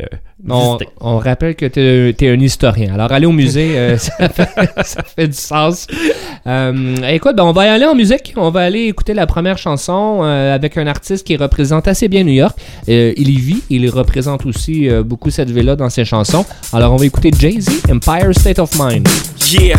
On, 0.48 0.78
on 1.00 1.18
rappelle 1.18 1.54
que 1.54 1.66
tu 1.66 1.80
es, 2.24 2.28
un 2.30 2.40
historien. 2.40 2.94
Alors, 2.94 3.12
aller 3.12 3.26
au 3.26 3.32
musée, 3.32 3.96
ça, 3.98 4.28
fait, 4.28 4.48
ça 4.84 5.02
fait 5.02 5.17
du 5.26 5.36
sens. 5.36 5.86
Euh, 6.46 6.96
écoute, 7.08 7.36
ben, 7.36 7.44
on 7.44 7.52
va 7.52 7.66
y 7.66 7.68
aller 7.68 7.84
en 7.84 7.94
musique. 7.94 8.32
On 8.36 8.50
va 8.50 8.60
aller 8.60 8.84
écouter 8.84 9.14
la 9.14 9.26
première 9.26 9.58
chanson 9.58 10.20
euh, 10.22 10.54
avec 10.54 10.76
un 10.76 10.86
artiste 10.86 11.26
qui 11.26 11.36
représente 11.36 11.88
assez 11.88 12.08
bien 12.08 12.24
New 12.24 12.32
York. 12.32 12.56
Euh, 12.88 13.12
il 13.16 13.30
y 13.30 13.36
vit. 13.36 13.62
Il 13.70 13.88
représente 13.90 14.46
aussi 14.46 14.88
beaucoup 15.04 15.30
cette 15.30 15.50
ville-là 15.50 15.76
dans 15.76 15.90
ses 15.90 16.04
chansons. 16.04 16.44
Alors, 16.72 16.92
on 16.92 16.96
va 16.96 17.06
écouter 17.06 17.30
Jay-Z, 17.38 17.82
Empire 17.90 18.32
State 18.32 18.58
of 18.58 18.70
Mind. 18.78 19.08
Yeah, 19.50 19.78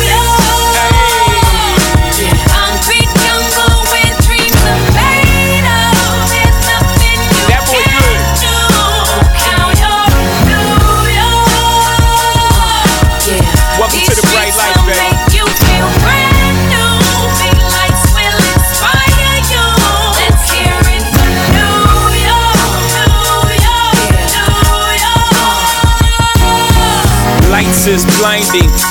me 28.53 28.90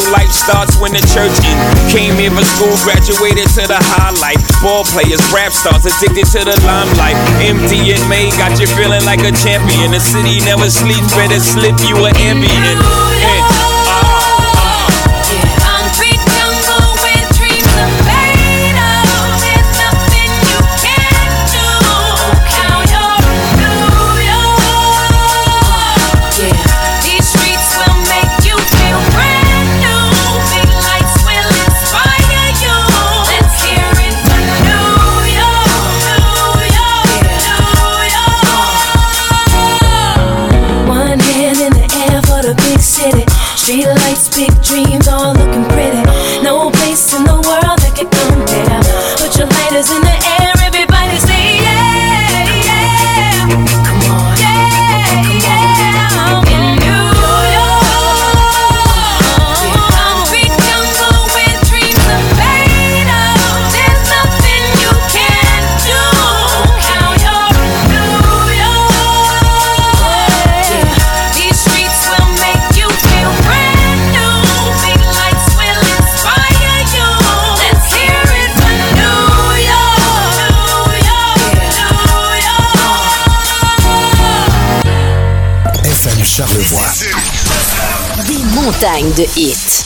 life 0.09 0.31
starts 0.31 0.77
when 0.81 0.93
the 0.93 1.03
church 1.13 1.35
in. 1.45 1.57
Came 1.93 2.17
here 2.17 2.33
for 2.33 2.45
school, 2.57 2.73
graduated 2.81 3.47
to 3.59 3.69
the 3.69 3.77
highlight. 3.77 4.41
Ball 4.63 4.87
players, 4.89 5.21
rap 5.29 5.51
stars, 5.53 5.85
addicted 5.85 6.25
to 6.37 6.41
the 6.47 6.57
limelight. 6.65 7.17
Empty 7.43 7.93
and 7.93 8.03
May 8.09 8.31
got 8.39 8.57
you 8.57 8.67
feeling 8.73 9.03
like 9.05 9.21
a 9.21 9.33
champion. 9.35 9.91
The 9.91 9.99
city 9.99 10.39
never 10.41 10.69
sleeps, 10.69 11.13
better 11.13 11.39
slip 11.39 11.77
you 11.85 11.97
an 12.05 12.15
ambient. 12.17 13.10
Des 88.81 88.87
montagnes 88.87 89.13
de 89.13 89.39
hits. 89.39 89.85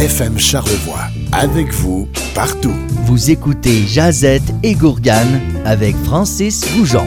FM 0.00 0.36
Charlevoix. 0.36 1.06
Avec 1.30 1.72
vous, 1.72 2.08
partout. 2.34 2.74
Vous 3.04 3.30
écoutez 3.30 3.86
Jazette 3.86 4.42
et 4.64 4.74
Gourgane 4.74 5.40
avec 5.64 5.94
Francis 6.04 6.64
Goujon. 6.76 7.06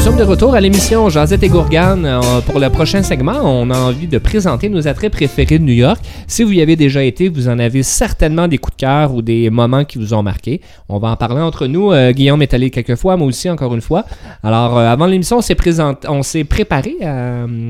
Nous 0.00 0.06
sommes 0.06 0.16
de 0.16 0.22
retour 0.24 0.54
à 0.54 0.62
l'émission 0.62 1.10
Jazette 1.10 1.42
et 1.42 1.50
Gourgane. 1.50 2.06
Euh, 2.06 2.40
pour 2.46 2.58
le 2.58 2.70
prochain 2.70 3.02
segment, 3.02 3.38
on 3.44 3.68
a 3.68 3.78
envie 3.78 4.06
de 4.06 4.16
présenter 4.16 4.70
nos 4.70 4.88
attraits 4.88 5.12
préférés 5.12 5.58
de 5.58 5.64
New 5.64 5.74
York. 5.74 6.00
Si 6.26 6.42
vous 6.42 6.52
y 6.52 6.62
avez 6.62 6.74
déjà 6.74 7.04
été, 7.04 7.28
vous 7.28 7.48
en 7.48 7.58
avez 7.58 7.82
certainement 7.82 8.48
des 8.48 8.56
coups 8.56 8.78
de 8.78 8.80
cœur 8.80 9.12
ou 9.14 9.20
des 9.20 9.50
moments 9.50 9.84
qui 9.84 9.98
vous 9.98 10.14
ont 10.14 10.22
marqué. 10.22 10.62
On 10.88 10.98
va 10.98 11.08
en 11.08 11.16
parler 11.16 11.42
entre 11.42 11.66
nous. 11.66 11.92
Euh, 11.92 12.12
Guillaume 12.12 12.40
est 12.40 12.54
allé 12.54 12.70
quelques 12.70 12.94
fois, 12.94 13.18
moi 13.18 13.26
aussi 13.26 13.50
encore 13.50 13.74
une 13.74 13.82
fois. 13.82 14.06
Alors, 14.42 14.78
euh, 14.78 14.88
avant 14.88 15.04
l'émission, 15.04 15.36
on 15.36 15.42
s'est 15.42 15.54
présenté, 15.54 16.08
on 16.08 16.22
s'est 16.22 16.44
préparé 16.44 16.96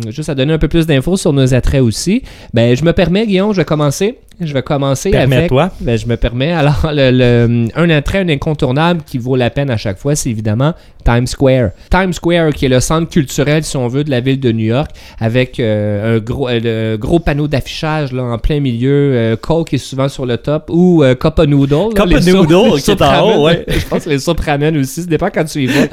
juste 0.08 0.28
à 0.28 0.37
donner 0.37 0.52
un 0.52 0.58
peu 0.58 0.68
plus 0.68 0.87
d'infos 0.87 1.16
sur 1.16 1.32
nos 1.32 1.52
attraits 1.52 1.82
aussi. 1.82 2.22
Ben, 2.54 2.76
je 2.76 2.84
me 2.84 2.92
permets, 2.92 3.26
Guillaume, 3.26 3.50
je 3.50 3.56
vais 3.56 3.64
commencer. 3.64 4.18
Je 4.40 4.52
vais 4.54 4.62
commencer 4.62 5.12
avec. 5.14 5.28
Permets-toi. 5.28 5.70
Ben, 5.80 5.97
je 5.99 6.06
me 6.06 6.16
permets. 6.16 6.52
Alors, 6.52 6.90
le, 6.92 7.11
le- 7.11 7.68
un 7.75 7.90
attrait, 7.90 8.18
un 8.20 8.28
incontournable 8.28 9.02
qui 9.04 9.18
vaut 9.18 9.37
la 9.37 9.50
peine 9.50 9.70
à 9.70 9.76
chaque 9.76 9.99
fois, 9.99 10.14
c'est 10.14 10.30
évidemment 10.30 10.75
Times 11.04 11.26
Square. 11.26 11.70
Times 11.90 12.12
Square, 12.12 12.52
qui 12.52 12.66
est 12.66 12.68
le 12.68 12.80
centre 12.80 13.09
culturel, 13.11 13.64
si 13.64 13.76
on 13.76 13.88
veut, 13.88 14.04
de 14.04 14.11
la 14.11 14.20
ville 14.20 14.40
de 14.40 14.52
New 14.52 14.66
York, 14.66 14.90
avec 15.18 15.59
euh, 15.61 16.16
un 16.16 16.18
gros, 16.20 16.49
euh, 16.49 16.92
le 16.92 16.97
gros 16.99 17.18
panneau 17.20 17.49
d'affichage 17.49 18.12
là, 18.12 18.23
en 18.25 18.38
plein 18.38 18.61
milieu. 18.61 18.90
euh, 19.14 19.37
Coke 19.37 19.75
est 19.75 19.78
souvent 19.78 20.09
sur 20.09 20.26
le 20.26 20.37
top, 20.37 20.70
ou 20.70 21.02
Cup 21.18 21.38
of 21.38 21.47
Noodle. 21.47 21.94
Cup 21.94 22.12
of 22.12 22.20
soupes- 22.23 22.50
Noodle, 22.50 22.80
qui 22.80 22.90
est 22.90 23.02
en 23.02 23.30
haut, 23.38 23.47
ouais. 23.47 23.64
Je 23.68 23.87
pense 23.87 24.04
que 24.04 24.11
les 24.11 24.18
soupes 24.18 24.40
ramen 24.40 24.76
aussi, 24.76 25.02
ça 25.02 25.06
dépend 25.06 25.28
quand 25.32 25.44
tu 25.44 25.62
y 25.64 25.66
vas. 25.66 25.87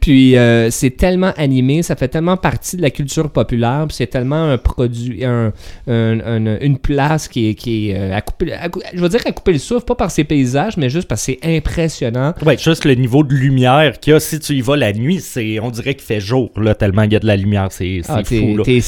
Puis 0.00 0.34
c'est 0.70 0.96
tellement 0.96 1.32
animé, 1.36 1.82
ça 1.82 1.96
fait 1.96 2.08
tellement 2.08 2.36
partie 2.36 2.76
de 2.76 2.82
la 2.82 2.90
culture 2.90 3.30
populaire, 3.30 3.84
puis 3.88 3.96
c'est 3.96 4.06
tellement 4.06 4.44
un 4.50 4.58
produit, 4.58 5.24
un, 5.24 5.52
un- 5.88 6.20
un- 6.20 6.58
une 6.60 6.78
place 6.78 7.28
qui 7.28 7.50
est, 7.50 7.54
qui 7.54 7.90
est 7.90 7.93
euh, 7.96 8.16
à 8.16 8.20
couper, 8.20 8.52
à 8.52 8.68
je 8.94 9.00
veux 9.00 9.08
dire 9.08 9.20
à 9.26 9.32
couper 9.32 9.52
le 9.52 9.58
souffle, 9.58 9.84
pas 9.84 9.94
par 9.94 10.10
ses 10.10 10.24
paysages, 10.24 10.76
mais 10.76 10.88
juste 10.90 11.08
parce 11.08 11.24
que 11.26 11.32
c'est 11.40 11.56
impressionnant. 11.56 12.34
Ouais, 12.44 12.56
juste 12.58 12.84
le 12.84 12.94
niveau 12.94 13.22
de 13.24 13.34
lumière 13.34 13.98
qu'il 14.00 14.12
y 14.12 14.16
a. 14.16 14.20
Si 14.20 14.38
tu 14.40 14.54
y 14.54 14.60
vas 14.60 14.76
la 14.76 14.92
nuit, 14.92 15.20
c'est, 15.20 15.58
on 15.60 15.70
dirait 15.70 15.94
qu'il 15.94 16.04
fait 16.04 16.20
jour, 16.20 16.50
là, 16.56 16.74
tellement 16.74 17.02
il 17.02 17.12
y 17.12 17.16
a 17.16 17.18
de 17.20 17.26
la 17.26 17.36
lumière. 17.36 17.68
C'est, 17.70 18.00
c'est 18.02 18.12
Ah, 18.12 18.24
fou, 18.24 18.62
t'es 18.64 18.80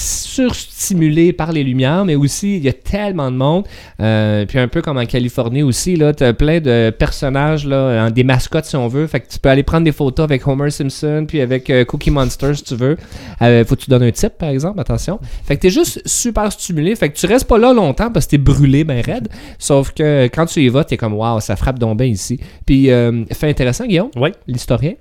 surstimulé 0.51 1.33
par 1.33 1.53
les 1.53 1.65
lumières, 1.65 2.05
mais 2.05 2.15
aussi 2.15 2.57
il 2.57 2.65
y 2.65 2.69
a 2.69 2.73
tellement 2.73 3.31
de 3.31 3.37
monde. 3.37 3.65
Euh, 4.01 4.45
puis 4.47 4.59
un 4.59 4.69
peu 4.69 4.83
comme 4.83 4.99
en 4.99 5.07
Californie 5.07 5.63
aussi, 5.63 5.97
là, 5.97 6.13
t'as 6.13 6.33
plein 6.33 6.61
de 6.61 6.91
personnages, 6.97 7.67
là, 7.67 8.07
en- 8.07 8.11
des 8.11 8.25
mascottes 8.25 8.65
si 8.67 8.77
on 8.77 8.89
veut. 8.89 9.07
Fait 9.07 9.21
que 9.21 9.29
tu 9.29 9.39
peux 9.39 9.49
aller 9.49 9.63
prendre 9.63 9.85
des 9.85 9.93
photos 9.93 10.25
avec 10.25 10.47
Homer 10.47 10.71
Simpson, 10.71 11.25
puis 11.27 11.41
avec 11.41 11.69
euh, 11.71 11.85
Cookie 11.85 12.11
Monster 12.11 12.55
si 12.55 12.63
tu 12.65 12.77
veux. 12.77 12.97
Euh, 13.43 13.65
faut 13.65 13.77
que 13.77 13.83
tu 13.83 13.91
donnes 13.91 14.03
un 14.05 14.11
tip 14.13 14.33
par 14.39 14.49
exemple, 14.51 14.81
attention. 14.81 15.19
Fait 15.45 15.57
que 15.57 15.63
t'es 15.63 15.71
juste 15.71 16.01
super 16.07 16.51
stimulé. 16.53 16.95
Fait 16.97 17.09
que 17.11 17.17
tu 17.17 17.27
restes 17.27 17.47
pas 17.47 17.59
là 17.59 17.73
longtemps 17.73 18.11
parce 18.11 18.27
que 18.27 18.33
t'es 18.33 18.39
brûlé 18.39 18.85
ben 18.85 18.96
raide. 19.03 19.29
Sauf 19.59 19.93
que 19.93 20.27
quand 20.27 20.47
tu 20.47 20.61
y 20.63 20.69
vas, 20.69 20.85
t'es 20.85 20.97
comme 20.97 21.15
waouh, 21.15 21.41
ça 21.41 21.57
frappe 21.57 21.79
donc 21.79 21.99
bien 21.99 22.07
ici. 22.07 22.39
Puis 22.65 22.91
euh, 22.91 23.25
fait 23.33 23.49
intéressant, 23.49 23.87
Guillaume, 23.87 24.11
l'historien. 24.47 24.95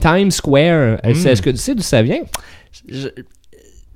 Times 0.00 0.30
Square, 0.30 0.98
Mm. 1.04 1.08
est-ce 1.26 1.42
que 1.42 1.50
tu 1.50 1.56
sais 1.56 1.74
d'où 1.74 1.82
ça 1.82 2.02
vient? 2.02 2.20
Je, 2.88 3.08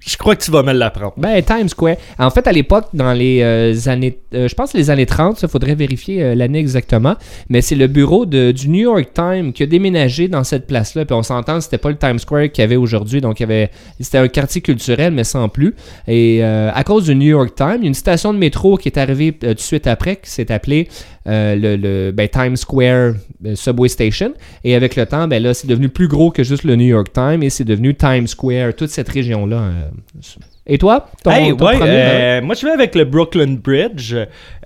je 0.06 0.16
crois 0.16 0.36
que 0.36 0.44
tu 0.44 0.52
vas 0.52 0.62
me 0.62 0.72
l'apprendre. 0.72 1.14
Ben, 1.16 1.42
Times 1.42 1.68
Square. 1.68 1.96
En 2.18 2.30
fait, 2.30 2.46
à 2.46 2.52
l'époque, 2.52 2.86
dans 2.94 3.12
les 3.12 3.40
euh, 3.42 3.75
années. 3.86 4.18
euh, 4.34 4.46
je 4.46 4.54
pense 4.54 4.72
les 4.72 4.88
années 4.88 5.04
30, 5.04 5.42
il 5.42 5.48
faudrait 5.48 5.75
vérifier 5.75 6.22
euh, 6.22 6.34
l'année 6.36 6.60
exactement. 6.60 7.16
Mais 7.48 7.60
c'est 7.60 7.75
le 7.75 7.88
bureau 7.88 8.25
du 8.25 8.68
New 8.68 8.82
York 8.82 9.08
Times 9.12 9.52
qui 9.52 9.64
a 9.64 9.66
déménagé 9.66 10.28
dans 10.28 10.44
cette 10.44 10.68
place-là. 10.68 11.04
Puis 11.04 11.14
on 11.14 11.25
s'entend, 11.25 11.60
c'était 11.60 11.78
pas 11.78 11.90
le 11.90 11.96
Times 11.96 12.20
Square 12.20 12.52
qu'il 12.52 12.62
y 12.62 12.64
avait 12.64 12.76
aujourd'hui. 12.76 13.20
Donc, 13.20 13.40
il 13.40 13.42
y 13.42 13.44
avait, 13.44 13.70
c'était 14.00 14.18
un 14.18 14.28
quartier 14.28 14.60
culturel, 14.60 15.12
mais 15.12 15.25
sans 15.25 15.48
plus. 15.48 15.75
Et 16.06 16.42
à 16.42 16.84
cause 16.84 17.06
du 17.06 17.14
New 17.14 17.28
York 17.28 17.54
Times, 17.56 17.78
il 17.78 17.82
y 17.82 17.86
a 17.86 17.88
une 17.88 17.94
station 17.94 18.32
de 18.32 18.38
métro 18.38 18.76
qui 18.76 18.88
est 18.88 18.98
arrivée 18.98 19.32
tout 19.32 19.54
de 19.54 19.58
suite 19.58 19.86
après, 19.86 20.16
qui 20.16 20.30
s'est 20.30 20.52
appelée 20.52 20.88
euh, 21.26 21.54
le, 21.56 21.76
le- 21.76 22.12
ben, 22.12 22.28
Times 22.28 22.56
Square 22.56 23.14
euh, 23.45 23.54
Subway 23.54 23.88
Station. 23.88 24.33
Et 24.64 24.75
avec 24.75 24.97
le 24.97 25.06
temps, 25.06 25.26
ben 25.28 25.42
là, 25.42 25.54
c'est 25.54 25.66
devenu 25.66 25.88
plus 25.88 26.09
gros 26.09 26.30
que 26.30 26.42
juste 26.45 26.64
le 26.64 26.76
New 26.76 26.87
York 26.87 27.12
Times 27.12 27.42
et 27.42 27.50
c'est 27.50 27.64
devenu 27.64 27.95
Times 27.95 28.26
Square, 28.26 28.75
toute 28.75 28.90
cette 28.90 29.09
région-là. 29.09 29.56
euh. 29.56 29.71
Et 30.68 30.78
toi? 30.78 31.09
Ton- 31.23 31.30
Hey, 31.30 31.56
ton 31.56 31.64
ouais, 31.64 31.76
premier, 31.76 31.90
euh, 31.92 32.42
moi 32.42 32.56
je 32.56 32.66
vais 32.66 32.73
avec 32.73 32.97
le 32.97 33.04
Brooklyn 33.04 33.52
Bridge 33.62 34.16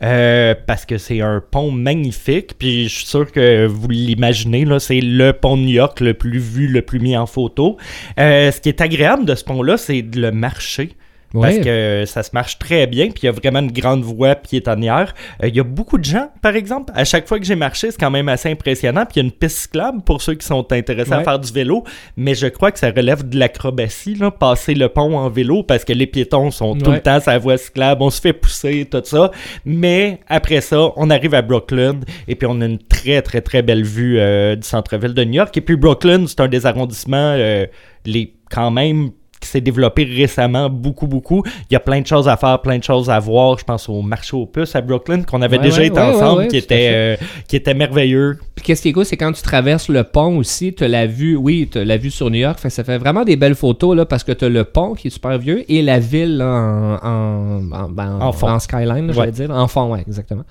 euh, 0.03 0.55
parce 0.67 0.87
que 0.87 0.97
c'est 0.97 1.21
un 1.21 1.43
pont 1.51 1.71
magnifique. 1.71 2.55
Puis 2.59 2.85
je 2.89 2.95
suis 2.97 3.07
sûr 3.07 3.31
que 3.31 3.67
vous 3.67 3.89
l'imaginez, 3.89 4.65
là, 4.65 4.79
c'est 4.79 5.01
le 5.03 5.33
pont 5.35 5.59
de 5.59 5.63
New 5.63 5.69
York 5.75 6.01
le 6.01 6.15
plus 6.15 6.39
vu, 6.39 6.69
le 6.69 6.81
plus 6.81 7.01
mis 7.01 7.17
en 7.19 7.27
photo. 7.27 7.77
Euh, 8.19 8.51
ce 8.51 8.61
qui 8.63 8.71
est 8.71 8.81
agréable 8.81 9.27
de 9.27 9.35
ce 9.35 9.45
pont-là, 9.45 9.77
c'est 9.77 10.01
de 10.01 10.21
le 10.23 10.31
marcher. 10.33 10.91
Parce 11.33 11.59
que 11.59 12.05
ça 12.07 12.23
se 12.23 12.31
marche 12.33 12.59
très 12.59 12.87
bien, 12.87 13.07
puis 13.07 13.21
il 13.23 13.27
y 13.27 13.29
a 13.29 13.33
vraiment 13.33 13.61
une 13.61 13.71
grande 13.71 14.03
voie 14.03 14.35
piétonnière. 14.35 15.15
Euh, 15.43 15.49
Il 15.49 15.57
y 15.57 15.61
a 15.61 15.65
beaucoup 15.65 15.99
de 15.99 16.05
gens, 16.05 16.31
par 16.43 16.57
exemple. 16.57 16.93
À 16.97 17.05
chaque 17.05 17.29
fois 17.29 17.39
que 17.39 17.45
j'ai 17.45 17.57
marché, 17.57 17.91
c'est 17.91 18.01
quand 18.01 18.11
même 18.11 18.29
assez 18.29 18.51
impressionnant. 18.51 19.05
Puis 19.05 19.15
il 19.17 19.19
y 19.19 19.23
a 19.23 19.25
une 19.27 19.33
piste 19.33 19.59
cyclable 19.59 20.03
pour 20.03 20.23
ceux 20.23 20.35
qui 20.35 20.47
sont 20.47 20.73
intéressés 20.73 21.13
à 21.13 21.23
faire 21.23 21.39
du 21.39 21.53
vélo. 21.53 21.85
Mais 22.17 22.35
je 22.35 22.47
crois 22.49 22.73
que 22.73 22.79
ça 22.79 22.91
relève 22.91 23.29
de 23.29 23.39
l'acrobatie, 23.39 24.15
là, 24.15 24.31
passer 24.31 24.75
le 24.75 24.89
pont 24.89 25.17
en 25.17 25.29
vélo, 25.29 25.63
parce 25.63 25.85
que 25.85 25.93
les 25.93 26.07
piétons 26.07 26.51
sont 26.51 26.75
tout 26.77 26.91
le 26.91 27.01
temps 27.01 27.21
sur 27.21 27.31
la 27.31 27.39
voie 27.39 27.57
cyclable. 27.57 28.03
On 28.03 28.11
se 28.11 28.21
fait 28.21 28.33
pousser, 28.33 28.89
tout 28.91 29.03
ça. 29.05 29.31
Mais 29.65 30.21
après 30.29 30.61
ça, 30.61 30.91
on 30.97 31.11
arrive 31.11 31.35
à 31.35 31.43
Brooklyn, 31.43 32.01
et 32.27 32.35
puis 32.35 32.49
on 32.51 32.61
a 32.61 32.67
une 32.67 32.79
très, 32.79 33.23
très, 33.23 33.41
très 33.41 33.63
belle 33.63 33.85
vue 33.85 34.19
euh, 34.19 34.57
du 34.57 34.67
centre-ville 34.67 35.15
de 35.15 35.25
New 35.25 35.35
York. 35.35 35.57
Et 35.57 35.61
puis 35.61 35.77
Brooklyn, 35.77 36.25
c'est 36.27 36.41
un 36.41 36.49
des 36.49 36.67
arrondissements 36.67 37.35
euh, 37.37 37.67
les 38.05 38.35
quand 38.51 38.71
même 38.71 39.11
s'est 39.51 39.61
développé 39.61 40.05
récemment 40.05 40.71
beaucoup, 40.71 41.07
beaucoup. 41.07 41.43
Il 41.71 41.75
y 41.75 41.77
a 41.77 41.81
plein 41.81 42.01
de 42.01 42.07
choses 42.07 42.29
à 42.29 42.37
faire, 42.37 42.61
plein 42.63 42.79
de 42.79 42.85
choses 42.85 43.11
à 43.11 43.19
voir. 43.19 43.59
Je 43.59 43.65
pense 43.65 43.89
au 43.89 44.01
marché 44.03 44.37
aux 44.37 44.47
puces 44.47 44.75
à 44.75 44.81
Brooklyn 44.81 45.23
qu'on 45.23 45.43
avait 45.43 45.59
Ouais, 45.59 45.63
déjà 45.65 45.81
ouais, 45.81 45.87
été 45.89 46.01
ouais, 46.01 46.07
ensemble, 46.07 46.49
qui, 46.49 46.57
était, 46.57 46.89
euh, 46.93 47.17
qui 47.49 47.57
était 47.57 47.75
merveilleux. 47.75 48.39
Puis 48.55 48.65
qu'est-ce 48.65 48.83
qui 48.83 48.89
est 48.89 48.93
cool, 48.93 49.05
c'est 49.05 49.17
quand 49.17 49.33
tu 49.33 49.43
traverses 49.43 49.89
le 49.89 50.05
pont 50.05 50.37
aussi, 50.39 50.73
tu 50.75 50.85
as 50.85 50.89
la 50.89 51.07
vue, 51.07 51.37
oui, 51.37 51.69
tu 51.71 51.83
la 51.85 51.97
vue 51.97 52.11
sur 52.11 52.31
New 52.31 52.39
York, 52.39 52.59
fait 52.59 52.71
ça 52.71 52.85
fait 52.85 52.99
vraiment 52.99 53.25
des 53.25 53.37
belles 53.37 53.55
photos 53.55 53.97
là, 53.97 54.07
parce 54.07 54.25
que 54.25 54.33
tu 54.33 54.45
as 54.45 54.49
le 54.49 54.65
pont 54.65 54.95
qui 54.95 55.09
est 55.09 55.11
super 55.11 55.39
vieux 55.39 55.65
et 55.71 55.83
la 55.83 55.99
ville 55.99 56.41
en, 56.43 56.97
en, 57.03 57.73
en, 57.73 57.89
ben, 57.89 58.19
En 58.21 58.33
fond. 58.33 58.59
skyline, 58.59 59.07
Ouais. 59.09 59.13
j'allais 59.15 59.33
dire. 59.33 59.51
En 59.51 59.67
fond, 59.69 59.93
ouais, 59.93 60.03
exactement. 60.07 60.45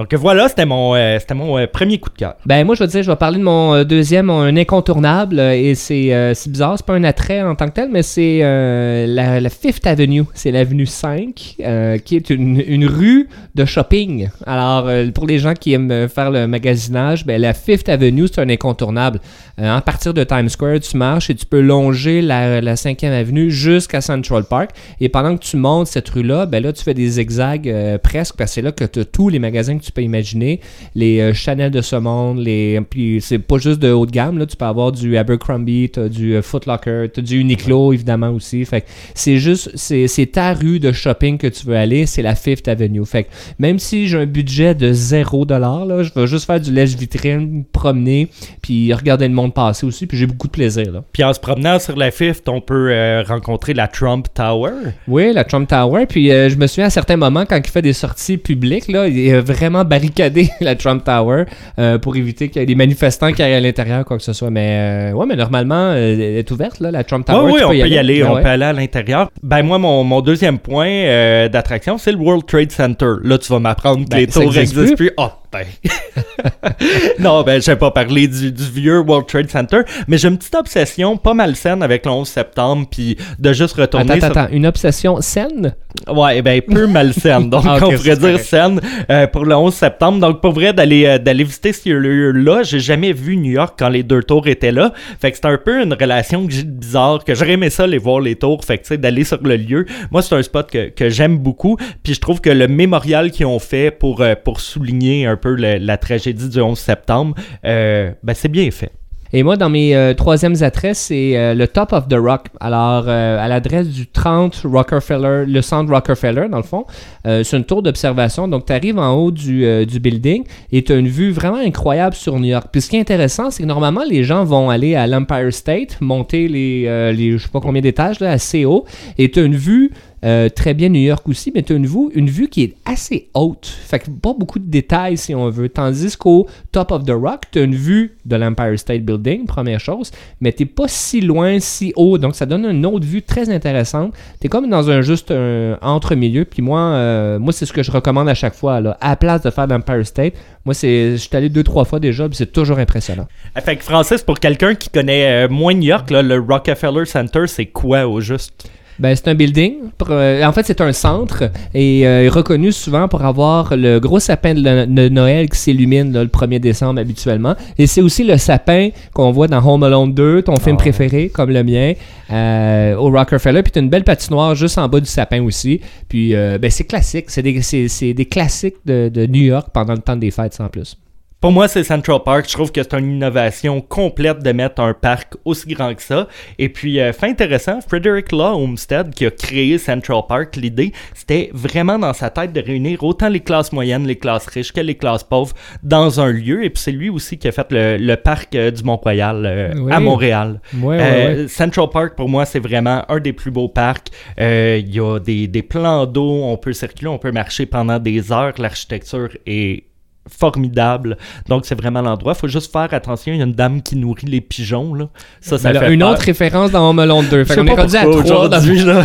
Donc 0.00 0.14
voilà, 0.14 0.48
c'était 0.48 0.64
mon, 0.64 0.94
euh, 0.94 1.18
c'était 1.18 1.34
mon 1.34 1.58
euh, 1.58 1.66
premier 1.66 1.98
coup 1.98 2.08
de 2.08 2.14
cœur. 2.14 2.34
Ben 2.46 2.64
moi 2.64 2.74
je 2.74 2.84
vais 2.84 2.88
dire, 2.88 3.02
je 3.02 3.10
vais 3.10 3.16
parler 3.16 3.38
de 3.38 3.42
mon 3.42 3.74
euh, 3.74 3.84
deuxième, 3.84 4.30
un 4.30 4.56
incontournable 4.56 5.38
et 5.38 5.74
c'est 5.74 6.10
c'est 6.34 6.50
bizarre, 6.50 6.78
c'est 6.78 6.86
pas 6.86 6.94
un 6.94 7.04
attrait 7.04 7.42
en 7.42 7.54
tant 7.54 7.66
que 7.66 7.72
tel, 7.72 7.90
mais 7.90 8.02
c'est 8.02 8.38
la, 8.40 9.50
Fifth 9.50 9.86
Avenue, 9.86 10.24
c'est 10.32 10.52
l'avenue 10.52 10.86
5 10.86 11.56
euh, 11.60 11.98
qui 11.98 12.16
est 12.16 12.30
une, 12.30 12.62
une 12.66 12.86
rue 12.86 13.28
de 13.54 13.66
shopping. 13.66 14.30
Alors 14.46 14.88
pour 15.12 15.26
les 15.26 15.38
gens 15.38 15.52
qui 15.52 15.74
aiment 15.74 16.08
faire 16.08 16.30
le 16.30 16.46
magasinage, 16.46 17.26
ben 17.26 17.38
la 17.38 17.52
Fifth 17.52 17.90
Avenue 17.90 18.26
c'est 18.26 18.40
un 18.40 18.48
incontournable. 18.48 19.20
Euh, 19.60 19.76
à 19.76 19.80
partir 19.82 20.14
de 20.14 20.24
Times 20.24 20.48
Square, 20.48 20.80
tu 20.80 20.96
marches 20.96 21.28
et 21.28 21.34
tu 21.34 21.44
peux 21.44 21.60
longer 21.60 22.22
la, 22.22 22.60
la 22.60 22.74
5e 22.76 23.10
avenue 23.10 23.50
jusqu'à 23.50 24.00
Central 24.00 24.44
Park 24.44 24.70
et 25.00 25.08
pendant 25.08 25.36
que 25.36 25.42
tu 25.42 25.56
montes 25.56 25.86
cette 25.86 26.08
rue-là, 26.08 26.46
ben 26.46 26.62
là 26.62 26.72
tu 26.72 26.82
fais 26.82 26.94
des 26.94 27.08
zigzags 27.08 27.68
euh, 27.68 27.98
presque 27.98 28.36
parce 28.36 28.50
que 28.50 28.54
c'est 28.54 28.62
là 28.62 28.72
que 28.72 28.84
tu 28.84 29.00
as 29.00 29.04
tous 29.04 29.28
les 29.28 29.38
magasins 29.38 29.76
que 29.76 29.84
tu 29.84 29.92
peux 29.92 30.02
imaginer, 30.02 30.60
les 30.94 31.20
euh, 31.20 31.34
Chanel 31.34 31.70
de 31.70 31.82
ce 31.82 31.96
monde, 31.96 32.38
les 32.38 32.80
puis 32.88 33.20
c'est 33.20 33.38
pas 33.38 33.58
juste 33.58 33.80
de 33.80 33.92
haut 33.92 34.06
de 34.06 34.10
gamme 34.10 34.38
là, 34.38 34.46
tu 34.46 34.56
peux 34.56 34.64
avoir 34.64 34.92
du 34.92 35.16
Abercrombie, 35.18 35.90
tu 35.92 36.00
as 36.00 36.08
du 36.08 36.40
Foot 36.42 36.64
Locker, 36.64 37.08
tu 37.12 37.20
as 37.20 37.22
du 37.22 37.40
Uniqlo 37.40 37.92
évidemment 37.92 38.30
aussi. 38.30 38.64
Fait 38.64 38.80
que 38.80 38.86
c'est 39.14 39.36
juste 39.36 39.72
c'est 39.76 40.32
ta 40.32 40.54
rue 40.54 40.80
de 40.80 40.92
shopping 40.92 41.36
que 41.36 41.48
tu 41.48 41.66
veux 41.66 41.76
aller, 41.76 42.06
c'est 42.06 42.22
la 42.22 42.34
Fifth 42.34 42.66
Avenue. 42.68 43.04
Fait 43.04 43.24
que 43.24 43.28
même 43.58 43.78
si 43.78 44.08
j'ai 44.08 44.18
un 44.18 44.26
budget 44.26 44.74
de 44.74 44.92
0 44.92 45.44
dollar 45.44 45.84
là, 45.84 46.02
je 46.02 46.12
vais 46.14 46.26
juste 46.26 46.46
faire 46.46 46.60
du 46.60 46.72
lèche-vitrine, 46.72 47.58
me 47.58 47.62
promener, 47.70 48.28
puis 48.62 48.92
regarder 48.94 49.28
le 49.28 49.34
monde 49.34 49.49
passer 49.50 49.86
aussi, 49.86 50.06
puis 50.06 50.16
j'ai 50.16 50.26
beaucoup 50.26 50.46
de 50.46 50.52
plaisir 50.52 50.92
là. 50.92 51.02
Puis 51.12 51.24
en 51.24 51.32
se 51.32 51.40
promenant 51.40 51.78
sur 51.78 51.96
la 51.96 52.10
Fifth, 52.10 52.48
on 52.48 52.60
peut 52.60 52.90
euh, 52.90 53.22
rencontrer 53.26 53.74
la 53.74 53.88
Trump 53.88 54.26
Tower. 54.34 54.70
Oui, 55.08 55.32
la 55.32 55.44
Trump 55.44 55.68
Tower. 55.68 56.06
Puis 56.06 56.30
euh, 56.30 56.48
je 56.48 56.56
me 56.56 56.66
souviens 56.66 56.86
à 56.86 56.90
certains 56.90 57.16
moments, 57.16 57.44
quand 57.46 57.56
il 57.56 57.70
fait 57.70 57.82
des 57.82 57.92
sorties 57.92 58.38
publiques, 58.38 58.88
là, 58.88 59.08
il 59.08 59.34
a 59.34 59.40
vraiment 59.40 59.84
barricadé 59.84 60.50
la 60.60 60.74
Trump 60.74 61.04
Tower 61.04 61.44
euh, 61.78 61.98
pour 61.98 62.16
éviter 62.16 62.48
qu'il 62.48 62.60
y 62.60 62.62
ait 62.62 62.66
des 62.66 62.74
manifestants 62.74 63.32
qui 63.32 63.42
aillent 63.42 63.54
à 63.54 63.60
l'intérieur, 63.60 64.04
quoi 64.04 64.16
que 64.16 64.22
ce 64.22 64.32
soit. 64.32 64.50
Mais 64.50 65.12
ouais, 65.14 65.26
mais 65.26 65.36
normalement, 65.36 65.92
elle 65.92 66.20
est 66.20 66.50
ouverte, 66.50 66.80
là, 66.80 66.90
la 66.90 67.04
Trump 67.04 67.26
Tower. 67.26 67.50
oui, 67.50 67.52
oui, 67.54 67.62
on 67.64 67.68
peut 67.68 67.88
y 67.88 67.98
aller, 67.98 68.24
on 68.24 68.34
ouais. 68.34 68.42
peut 68.42 68.48
aller 68.48 68.64
à 68.64 68.72
l'intérieur. 68.72 69.30
Ben 69.42 69.62
moi, 69.62 69.78
mon, 69.78 70.04
mon 70.04 70.20
deuxième 70.20 70.58
point 70.58 71.48
d'attraction, 71.48 71.98
c'est 71.98 72.12
le 72.12 72.18
World 72.18 72.46
Trade 72.46 72.72
Center. 72.72 73.12
Là, 73.22 73.38
tu 73.38 73.52
vas 73.52 73.58
m'apprendre 73.58 74.04
que 74.04 74.10
Ben, 74.10 74.18
les 74.18 74.26
tours 74.26 74.56
existe 74.56 74.76
n'existent 74.76 74.96
plus. 74.96 75.10
Oh, 75.16 75.28
non, 77.18 77.42
ben, 77.42 77.60
je 77.60 77.70
vais 77.70 77.76
pas 77.76 77.90
parler 77.90 78.28
du, 78.28 78.52
du 78.52 78.64
vieux 78.64 79.00
World 79.00 79.26
Trade 79.26 79.50
Center, 79.50 79.80
mais 80.06 80.18
j'ai 80.18 80.28
une 80.28 80.38
petite 80.38 80.54
obsession 80.54 81.16
pas 81.16 81.34
malsaine 81.34 81.82
avec 81.82 82.06
le 82.06 82.12
11 82.12 82.28
septembre, 82.28 82.86
puis 82.90 83.16
de 83.38 83.52
juste 83.52 83.74
retourner 83.74 84.12
Attends, 84.12 84.32
sur... 84.32 84.38
attends, 84.38 84.52
une 84.52 84.66
obsession 84.66 85.20
saine? 85.20 85.74
Ouais, 86.08 86.40
ben 86.42 86.60
peu 86.62 86.86
malsaine. 86.86 87.50
Donc 87.50 87.64
Ah, 87.66 87.76
on 87.76 87.90
pourrait 87.90 88.16
dire 88.16 88.18
correct. 88.18 88.44
saine 88.44 88.80
euh, 89.10 89.26
pour 89.26 89.44
le 89.44 89.54
11 89.54 89.74
septembre. 89.74 90.18
Donc 90.20 90.40
pour 90.40 90.52
vrai 90.52 90.72
d'aller 90.72 91.06
euh, 91.06 91.18
d'aller 91.18 91.44
visiter 91.44 91.72
ce 91.72 91.88
lieu-là, 91.90 92.62
j'ai 92.62 92.80
jamais 92.80 93.12
vu 93.12 93.36
New 93.36 93.52
York 93.52 93.74
quand 93.78 93.88
les 93.88 94.02
deux 94.02 94.22
tours 94.22 94.46
étaient 94.46 94.72
là. 94.72 94.92
Fait 95.20 95.30
que 95.30 95.36
c'est 95.36 95.46
un 95.46 95.58
peu 95.58 95.82
une 95.82 95.92
relation 95.94 96.46
que 96.46 96.52
j'ai 96.52 96.62
bizarre 96.62 97.24
que 97.24 97.34
j'aurais 97.34 97.52
aimé 97.52 97.70
ça 97.70 97.84
aller 97.84 97.98
voir 97.98 98.20
les 98.20 98.36
tours. 98.36 98.64
Fait 98.64 98.78
que 98.78 98.82
tu 98.82 98.88
sais 98.88 98.98
d'aller 98.98 99.24
sur 99.24 99.42
le 99.42 99.56
lieu. 99.56 99.86
Moi 100.10 100.22
c'est 100.22 100.34
un 100.34 100.42
spot 100.42 100.70
que, 100.70 100.88
que 100.90 101.08
j'aime 101.08 101.38
beaucoup. 101.38 101.76
Puis 102.02 102.14
je 102.14 102.20
trouve 102.20 102.40
que 102.40 102.50
le 102.50 102.68
mémorial 102.68 103.30
qu'ils 103.30 103.46
ont 103.46 103.58
fait 103.58 103.90
pour 103.90 104.20
euh, 104.20 104.34
pour 104.42 104.60
souligner 104.60 105.26
un 105.26 105.36
peu 105.40 105.54
la 105.54 105.96
tragédie 105.96 106.48
du 106.48 106.60
11 106.60 106.78
septembre, 106.78 107.34
euh, 107.64 108.12
ben 108.22 108.34
c'est 108.34 108.48
bien 108.48 108.70
fait. 108.70 108.92
Et 109.32 109.44
moi, 109.44 109.56
dans 109.56 109.70
mes 109.70 109.94
euh, 109.94 110.12
troisièmes 110.12 110.56
attraits, 110.60 110.96
c'est 110.96 111.36
euh, 111.36 111.54
le 111.54 111.68
Top 111.68 111.92
of 111.92 112.08
the 112.08 112.16
Rock. 112.16 112.46
Alors, 112.58 113.08
à 113.08 113.46
l'adresse 113.46 113.86
du 113.86 114.08
30 114.08 114.62
Rockefeller, 114.64 115.44
le 115.46 115.62
centre 115.62 115.92
Rockefeller, 115.92 116.48
dans 116.50 116.56
le 116.56 116.64
fond, 116.64 116.84
c'est 117.24 117.52
une 117.52 117.64
tour 117.64 117.80
d'observation. 117.80 118.48
Donc, 118.48 118.66
tu 118.66 118.72
arrives 118.72 118.98
en 118.98 119.14
haut 119.14 119.30
du, 119.30 119.86
du 119.86 120.00
building 120.00 120.42
et 120.72 120.82
tu 120.82 120.92
as 120.92 120.96
une 120.96 121.06
vue 121.06 121.30
vraiment 121.30 121.58
incroyable 121.58 122.16
sur 122.16 122.40
New 122.40 122.48
York. 122.48 122.66
Puis, 122.72 122.80
ce 122.80 122.90
qui 122.90 122.96
est 122.96 123.00
intéressant, 123.00 123.52
c'est 123.52 123.62
que 123.62 123.68
normalement, 123.68 124.02
les 124.02 124.24
gens 124.24 124.42
vont 124.42 124.68
aller 124.68 124.96
à 124.96 125.06
l'Empire 125.06 125.52
State, 125.52 126.00
monter 126.00 126.48
les, 126.48 127.12
les 127.12 127.38
je 127.38 127.44
sais 127.44 127.50
pas 127.50 127.60
combien 127.60 127.82
d'étages, 127.82 128.18
là, 128.18 128.32
assez 128.32 128.64
haut, 128.64 128.84
et 129.16 129.30
tu 129.30 129.38
as 129.38 129.42
une 129.44 129.54
vue 129.54 129.92
Euh, 130.22 130.48
très 130.48 130.74
bien 130.74 130.90
New 130.90 131.00
York 131.00 131.26
aussi, 131.28 131.50
mais 131.54 131.62
tu 131.62 131.72
as 131.72 131.76
une 131.76 131.86
vue, 131.86 132.10
une 132.14 132.28
vue 132.28 132.48
qui 132.48 132.62
est 132.62 132.74
assez 132.84 133.28
haute. 133.34 133.66
Fait 133.66 133.98
que 133.98 134.10
pas 134.10 134.34
beaucoup 134.38 134.58
de 134.58 134.70
détails 134.70 135.16
si 135.16 135.34
on 135.34 135.48
veut. 135.48 135.68
Tandis 135.68 136.16
qu'au 136.16 136.46
Top 136.72 136.92
of 136.92 137.04
the 137.04 137.12
Rock, 137.12 137.42
tu 137.50 137.58
as 137.58 137.62
une 137.62 137.74
vue 137.74 138.16
de 138.26 138.36
l'Empire 138.36 138.78
State 138.78 139.02
Building, 139.02 139.46
première 139.46 139.80
chose, 139.80 140.10
mais 140.40 140.52
tu 140.52 140.66
pas 140.66 140.88
si 140.88 141.20
loin, 141.20 141.58
si 141.58 141.92
haut. 141.96 142.18
Donc 142.18 142.34
ça 142.34 142.44
donne 142.44 142.66
une 142.66 142.84
autre 142.84 143.06
vue 143.06 143.22
très 143.22 143.48
intéressante. 143.48 144.12
Tu 144.40 144.46
es 144.46 144.50
comme 144.50 144.68
dans 144.68 144.90
un 144.90 145.00
juste 145.00 145.30
un 145.30 145.78
entre-milieu. 145.80 146.44
Puis 146.44 146.62
moi, 146.62 146.80
euh, 146.80 147.38
moi 147.38 147.52
c'est 147.52 147.64
ce 147.64 147.72
que 147.72 147.82
je 147.82 147.90
recommande 147.90 148.28
à 148.28 148.34
chaque 148.34 148.54
fois. 148.54 148.80
Là. 148.80 148.98
À 149.00 149.10
la 149.10 149.16
place 149.16 149.42
de 149.42 149.50
faire 149.50 149.66
l'Empire 149.66 150.06
State, 150.06 150.34
moi, 150.66 150.74
je 150.74 151.16
suis 151.16 151.36
allé 151.36 151.48
deux, 151.48 151.62
trois 151.62 151.86
fois 151.86 152.00
déjà, 152.00 152.28
puis 152.28 152.36
c'est 152.36 152.52
toujours 152.52 152.78
impressionnant. 152.78 153.26
Fait 153.64 153.76
que 153.76 153.82
Francis, 153.82 154.22
pour 154.22 154.38
quelqu'un 154.38 154.74
qui 154.74 154.90
connaît 154.90 155.46
euh, 155.46 155.48
moins 155.48 155.72
New 155.72 155.88
York, 155.88 156.10
le 156.10 156.38
Rockefeller 156.38 157.06
Center, 157.06 157.46
c'est 157.46 157.66
quoi 157.66 158.06
au 158.06 158.20
juste? 158.20 158.68
Ben, 159.00 159.16
c'est 159.16 159.28
un 159.28 159.34
building. 159.34 159.76
pour, 159.96 160.08
euh, 160.10 160.44
en 160.44 160.52
fait, 160.52 160.64
c'est 160.66 160.80
un 160.82 160.92
centre 160.92 161.50
et 161.74 162.06
euh, 162.06 162.28
reconnu 162.30 162.70
souvent 162.70 163.08
pour 163.08 163.24
avoir 163.24 163.74
le 163.74 163.98
gros 163.98 164.20
sapin 164.20 164.54
de, 164.54 165.08
Noël 165.08 165.48
qui 165.48 165.58
s'illumine 165.58 166.12
le 166.12 166.26
1er 166.26 166.58
décembre 166.58 167.00
habituellement. 167.00 167.54
Et 167.78 167.86
c'est 167.86 168.02
aussi 168.02 168.24
le 168.24 168.36
sapin 168.36 168.90
qu'on 169.14 169.30
voit 169.30 169.48
dans 169.48 169.64
Home 169.66 169.84
Alone 169.84 170.12
2, 170.12 170.42
ton 170.42 170.56
film 170.56 170.76
préféré, 170.76 171.30
comme 171.30 171.50
le 171.50 171.64
mien, 171.64 171.94
euh, 172.30 172.94
au 172.96 173.10
Rockefeller. 173.10 173.62
Puis 173.62 173.72
tu 173.72 173.78
as 173.78 173.82
une 173.82 173.88
belle 173.88 174.04
patinoire 174.04 174.54
juste 174.54 174.76
en 174.76 174.86
bas 174.86 175.00
du 175.00 175.06
sapin 175.06 175.42
aussi. 175.42 175.80
Puis 176.08 176.34
euh, 176.34 176.58
ben, 176.58 176.70
c'est 176.70 176.84
classique. 176.84 177.26
C'est 177.28 177.42
des, 177.42 178.14
des 178.14 178.26
classiques 178.26 178.76
de, 178.84 179.08
de 179.08 179.26
New 179.26 179.42
York 179.42 179.68
pendant 179.72 179.94
le 179.94 180.00
temps 180.00 180.16
des 180.16 180.30
fêtes 180.30 180.54
sans 180.54 180.68
plus. 180.68 180.96
Pour 181.40 181.52
moi, 181.52 181.68
c'est 181.68 181.84
Central 181.84 182.18
Park. 182.22 182.44
Je 182.48 182.52
trouve 182.52 182.70
que 182.70 182.82
c'est 182.82 182.92
une 182.98 183.12
innovation 183.12 183.80
complète 183.80 184.42
de 184.42 184.52
mettre 184.52 184.82
un 184.82 184.92
parc 184.92 185.36
aussi 185.46 185.68
grand 185.72 185.94
que 185.94 186.02
ça. 186.02 186.28
Et 186.58 186.68
puis, 186.68 187.00
euh, 187.00 187.14
fait 187.14 187.28
intéressant, 187.30 187.80
Frederick 187.80 188.30
Law 188.30 188.62
Olmsted, 188.62 189.14
qui 189.14 189.24
a 189.24 189.30
créé 189.30 189.78
Central 189.78 190.20
Park, 190.28 190.56
l'idée, 190.56 190.92
c'était 191.14 191.48
vraiment 191.54 191.98
dans 191.98 192.12
sa 192.12 192.28
tête 192.28 192.52
de 192.52 192.60
réunir 192.60 193.02
autant 193.02 193.30
les 193.30 193.40
classes 193.40 193.72
moyennes, 193.72 194.06
les 194.06 194.16
classes 194.18 194.48
riches 194.48 194.70
que 194.70 194.82
les 194.82 194.96
classes 194.96 195.24
pauvres 195.24 195.54
dans 195.82 196.20
un 196.20 196.30
lieu. 196.30 196.62
Et 196.62 196.68
puis, 196.68 196.82
c'est 196.82 196.92
lui 196.92 197.08
aussi 197.08 197.38
qui 197.38 197.48
a 197.48 197.52
fait 197.52 197.72
le, 197.72 197.96
le 197.96 198.16
parc 198.16 198.54
euh, 198.54 198.70
du 198.70 198.82
Mont-Royal 198.84 199.46
euh, 199.46 199.72
Oui. 199.78 199.92
à 199.92 199.98
Montréal. 199.98 200.60
Euh, 200.84 201.48
Central 201.48 201.88
Park, 201.90 202.16
pour 202.16 202.28
moi, 202.28 202.44
c'est 202.44 202.60
vraiment 202.60 203.02
un 203.10 203.18
des 203.18 203.32
plus 203.32 203.50
beaux 203.50 203.68
parcs. 203.68 204.08
Euh, 204.38 204.78
Il 204.78 204.94
y 204.94 205.00
a 205.00 205.18
des, 205.18 205.46
des 205.48 205.62
plans 205.62 206.04
d'eau, 206.04 206.42
on 206.44 206.58
peut 206.58 206.74
circuler, 206.74 207.08
on 207.08 207.16
peut 207.18 207.32
marcher 207.32 207.64
pendant 207.64 207.98
des 207.98 208.30
heures. 208.30 208.52
L'architecture 208.58 209.30
est 209.46 209.84
formidable. 210.30 211.16
Donc, 211.48 211.66
c'est 211.66 211.74
vraiment 211.74 212.00
l'endroit. 212.02 212.34
faut 212.34 212.48
juste 212.48 212.72
faire 212.72 212.92
attention. 212.92 213.32
Il 213.32 213.38
y 213.38 213.42
a 213.42 213.44
une 213.44 213.52
dame 213.52 213.82
qui 213.82 213.96
nourrit 213.96 214.26
les 214.26 214.40
pigeons. 214.40 214.94
Là. 214.94 215.08
Ça, 215.40 215.58
ça 215.58 215.72
là, 215.72 215.80
fait 215.80 215.92
une 215.92 216.00
peur. 216.00 216.10
autre 216.10 216.22
référence 216.22 216.70
dans 216.70 216.88
Home 216.90 216.98
Alone 216.98 217.26
2. 217.30 217.38
Je 217.40 217.44
Fait 217.44 217.56
qu'on 217.56 217.66
est 217.66 217.74
rendu 217.74 217.96
à 217.96 218.04
dans-. 218.04 219.04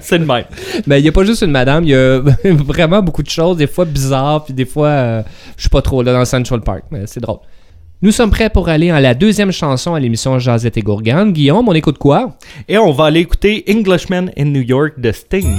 C'est- 0.00 0.18
le 0.18 0.24
même. 0.24 0.44
Ben, 0.86 0.96
il 0.96 1.02
n'y 1.02 1.08
a 1.08 1.12
pas 1.12 1.24
juste 1.24 1.42
une 1.42 1.50
madame, 1.50 1.84
il 1.84 1.90
y 1.90 1.94
a 1.94 2.20
vraiment 2.44 3.02
beaucoup 3.02 3.22
de 3.22 3.30
choses, 3.30 3.56
des 3.56 3.66
fois 3.66 3.84
bizarres, 3.84 4.44
puis 4.44 4.54
des 4.54 4.64
fois, 4.64 4.88
euh, 4.88 5.22
je 5.56 5.62
suis 5.62 5.70
pas 5.70 5.82
trop 5.82 6.02
là 6.02 6.12
dans 6.12 6.24
Central 6.24 6.60
Park, 6.60 6.84
mais 6.90 7.02
c'est 7.06 7.20
drôle. 7.20 7.38
Nous 8.02 8.10
sommes 8.12 8.30
prêts 8.30 8.50
pour 8.50 8.68
aller 8.68 8.90
à 8.90 9.00
la 9.00 9.14
deuxième 9.14 9.52
chanson 9.52 9.94
à 9.94 10.00
l'émission 10.00 10.38
Jazette 10.38 10.76
et 10.76 10.82
Gourgane. 10.82 11.32
Guillaume, 11.32 11.66
on 11.68 11.72
écoute 11.72 11.96
quoi? 11.98 12.36
Et 12.68 12.76
on 12.76 12.92
va 12.92 13.06
aller 13.06 13.20
écouter 13.20 13.64
Englishman 13.70 14.26
in 14.38 14.44
New 14.44 14.60
York 14.62 15.00
de 15.00 15.12
Sting. 15.12 15.56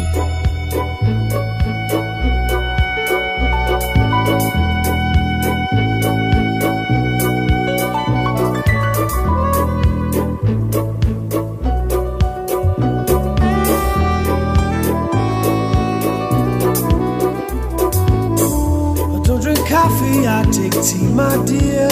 Take 20.51 20.73
tea, 20.81 21.07
my 21.13 21.37
dear. 21.45 21.89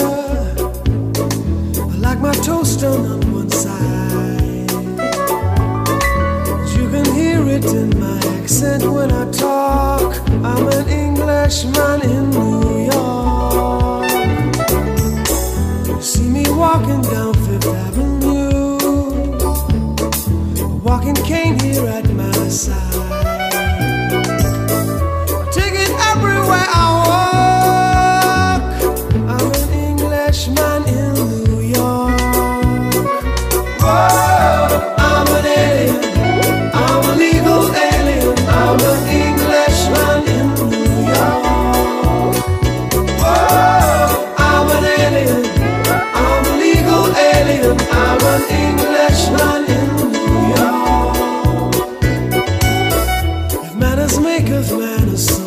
I 1.77 1.95
like 1.97 2.19
my 2.19 2.33
toast 2.33 2.81
done 2.81 3.05
on 3.05 3.33
one 3.33 3.49
side. 3.49 4.71
You 6.75 6.89
can 6.89 7.05
hear 7.13 7.41
it 7.47 7.65
in 7.65 7.99
my 7.99 8.17
accent 8.39 8.83
when 8.83 9.11
I 9.11 9.29
talk. 9.31 10.15
I'm 10.43 10.67
an 10.67 10.87
Englishman 10.89 12.01
in 12.03 12.29
New 12.31 12.85
York. 12.91 14.11
You 15.87 16.01
see 16.01 16.29
me 16.29 16.45
walking 16.49 17.01
down 17.01 17.33
Fifth 17.33 17.67
Avenue, 17.67 18.77
a 20.63 20.67
walking 20.83 21.15
cane 21.15 21.59
here 21.59 21.87
at 21.87 22.04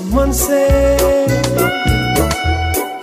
someone 0.09 0.33
say 0.33 0.97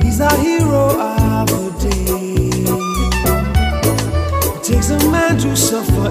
he's 0.02 0.20
our 0.20 0.38
hero 0.38 0.90
of 1.00 1.48
the 1.48 1.72
day. 1.80 2.50
It 4.56 4.64
takes 4.64 4.90
a 4.90 4.98
man 5.12 5.38
to 5.40 5.56
suffer 5.56 6.05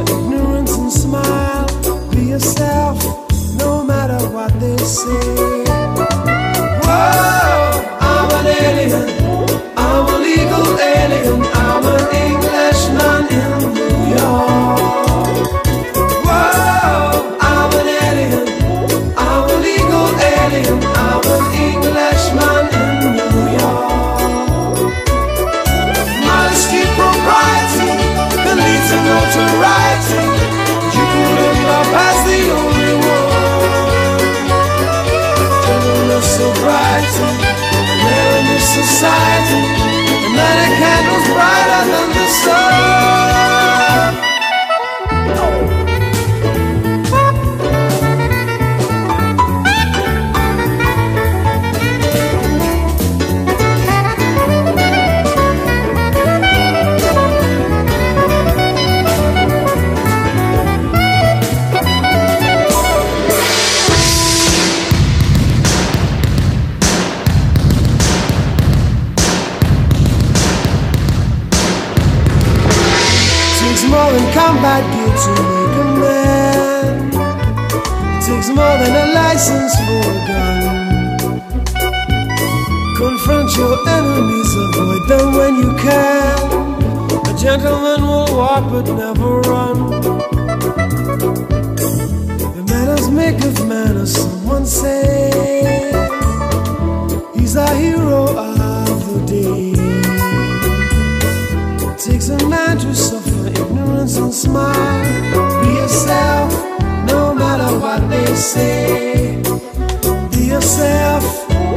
yourself, 110.64 111.24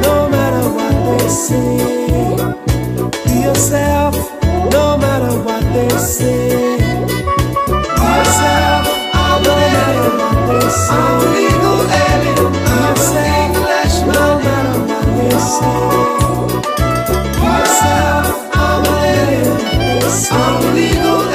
no 0.02 0.30
matter 0.30 0.64
what 0.72 0.96
they 1.20 1.28
say. 1.28 1.78
Be 3.26 3.42
yourself, 3.42 4.16
no 4.72 4.98
matter 4.98 5.34
what 5.44 5.62
they 5.74 5.90
say. 5.90 6.78
Be 6.78 8.08
yourself, 8.16 8.86
no 9.14 9.28
matter 9.44 10.10
what 10.20 10.38
they 10.48 10.70
say. 10.70 10.96
I'm 10.96 11.20
a 11.20 11.28
legal 11.36 11.80
alien. 12.08 12.54
I'm 12.64 12.96
an 13.04 13.28
Englishman, 13.44 14.16
no 14.16 14.28
matter 14.48 14.80
what 14.88 15.08
they 15.18 15.36
say. 15.52 15.80
Be 17.36 17.46
yourself, 17.60 18.26
I'm 18.56 18.86
an 18.88 18.96
alien. 19.20 19.58
I'm 20.32 20.64
a 20.64 20.72
legal 20.80 21.27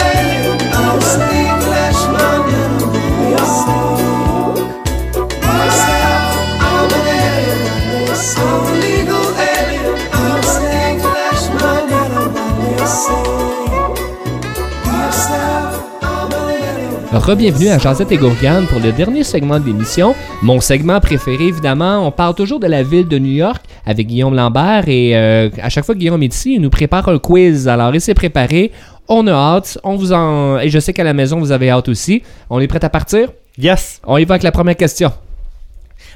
Re-bienvenue 17.22 17.68
à 17.68 17.78
Jazette 17.78 18.10
et 18.10 18.16
Gourgane 18.16 18.66
pour 18.66 18.80
le 18.80 18.90
dernier 18.90 19.22
segment 19.22 19.60
de 19.60 19.66
l'émission. 19.66 20.12
Mon 20.42 20.60
segment 20.60 20.98
préféré, 20.98 21.44
évidemment, 21.44 22.04
on 22.04 22.10
parle 22.10 22.34
toujours 22.34 22.58
de 22.58 22.66
la 22.66 22.82
ville 22.82 23.06
de 23.06 23.16
New 23.16 23.30
York 23.30 23.62
avec 23.86 24.08
Guillaume 24.08 24.34
Lambert 24.34 24.88
et 24.88 25.16
euh, 25.16 25.48
à 25.62 25.68
chaque 25.68 25.84
fois 25.84 25.94
que 25.94 26.00
Guillaume 26.00 26.20
est 26.24 26.34
ici, 26.34 26.54
il 26.54 26.60
nous 26.60 26.68
prépare 26.68 27.08
un 27.08 27.20
quiz. 27.20 27.68
Alors, 27.68 27.94
il 27.94 28.00
s'est 28.00 28.14
préparé. 28.14 28.72
On 29.06 29.28
a 29.28 29.32
hâte. 29.32 29.78
On 29.84 29.94
vous 29.94 30.12
en... 30.12 30.58
Et 30.58 30.68
je 30.68 30.80
sais 30.80 30.92
qu'à 30.92 31.04
la 31.04 31.14
maison, 31.14 31.38
vous 31.38 31.52
avez 31.52 31.70
hâte 31.70 31.88
aussi. 31.88 32.24
On 32.50 32.58
est 32.58 32.66
prêt 32.66 32.84
à 32.84 32.90
partir? 32.90 33.28
Yes. 33.56 34.00
On 34.04 34.18
y 34.18 34.24
va 34.24 34.34
avec 34.34 34.42
la 34.42 34.50
première 34.50 34.76
question. 34.76 35.12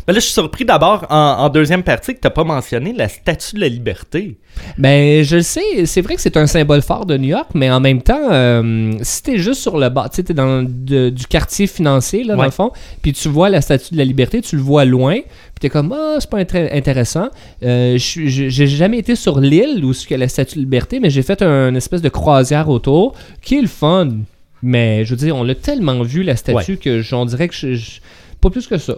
Ben 0.07 0.13
là, 0.13 0.19
je 0.21 0.25
suis 0.25 0.33
surpris 0.35 0.65
d'abord 0.65 1.07
en, 1.11 1.17
en 1.39 1.49
deuxième 1.49 1.83
partie 1.83 2.15
que 2.15 2.21
tu 2.21 2.31
pas 2.31 2.45
mentionné 2.45 2.93
la 2.93 3.09
statue 3.09 3.57
de 3.57 3.61
la 3.61 3.69
liberté. 3.69 4.37
Ben, 4.79 5.23
je 5.23 5.37
le 5.37 5.43
sais, 5.43 5.85
c'est 5.87 6.01
vrai 6.01 6.15
que 6.17 6.21
c'est 6.21 6.37
un 6.37 6.47
symbole 6.47 6.83
fort 6.83 7.07
de 7.07 7.17
New 7.17 7.29
York, 7.29 7.51
mais 7.55 7.71
en 7.71 7.81
même 7.81 8.03
temps, 8.03 8.31
euh, 8.33 8.93
si 9.03 9.23
t'es 9.23 9.39
juste 9.39 9.61
sur 9.61 9.79
le 9.79 9.89
bas, 9.89 10.09
tu 10.13 10.23
sais, 10.27 10.35
dans 10.35 10.63
de- 10.63 11.11
du 11.11 11.27
quartier 11.27 11.67
financier, 11.67 12.25
là, 12.25 12.35
dans 12.35 12.43
le 12.47 12.51
fond, 12.53 12.71
puis 13.03 13.13
tu 13.13 13.29
vois 13.29 13.49
la 13.49 13.61
statue 13.61 13.93
de 13.95 13.99
la 13.99 14.05
liberté, 14.05 14.41
tu 14.41 14.57
le 14.57 14.63
vois 14.63 14.85
loin, 14.85 15.17
puis 15.21 15.61
t'es 15.61 15.69
comme, 15.71 15.93
ah, 15.93 16.17
c'est 16.21 16.31
pas 16.31 16.39
intéressant. 16.39 17.29
Euh, 17.63 17.97
j'ai 17.99 18.67
jamais 18.67 18.99
été 18.99 19.15
sur 19.15 19.41
l'île 19.41 19.85
où 19.85 19.93
il 19.93 20.11
y 20.11 20.15
a 20.15 20.19
la 20.19 20.29
statue 20.29 20.57
de 20.57 20.61
liberté, 20.61 21.01
mais 21.01 21.11
j'ai 21.11 21.23
fait 21.23 21.43
un 21.43 21.75
espèce 21.75 22.03
de 22.03 22.09
croisière 22.09 22.69
autour, 22.69 23.15
qui 23.43 23.59
est 23.59 23.63
le 23.63 23.69
fun. 23.69 24.09
Mais 24.63 25.05
je 25.05 25.11
veux 25.11 25.17
dire, 25.17 25.37
on 25.37 25.43
l'a 25.45 25.55
tellement 25.55 26.03
vu, 26.03 26.23
la 26.23 26.35
statue, 26.37 26.77
que 26.79 27.01
j'en 27.03 27.27
dirais 27.27 27.47
que 27.49 27.55
je, 27.55 27.75
je- 27.75 28.01
pas 28.41 28.49
plus 28.51 28.67
que 28.67 28.79
ça. 28.79 28.97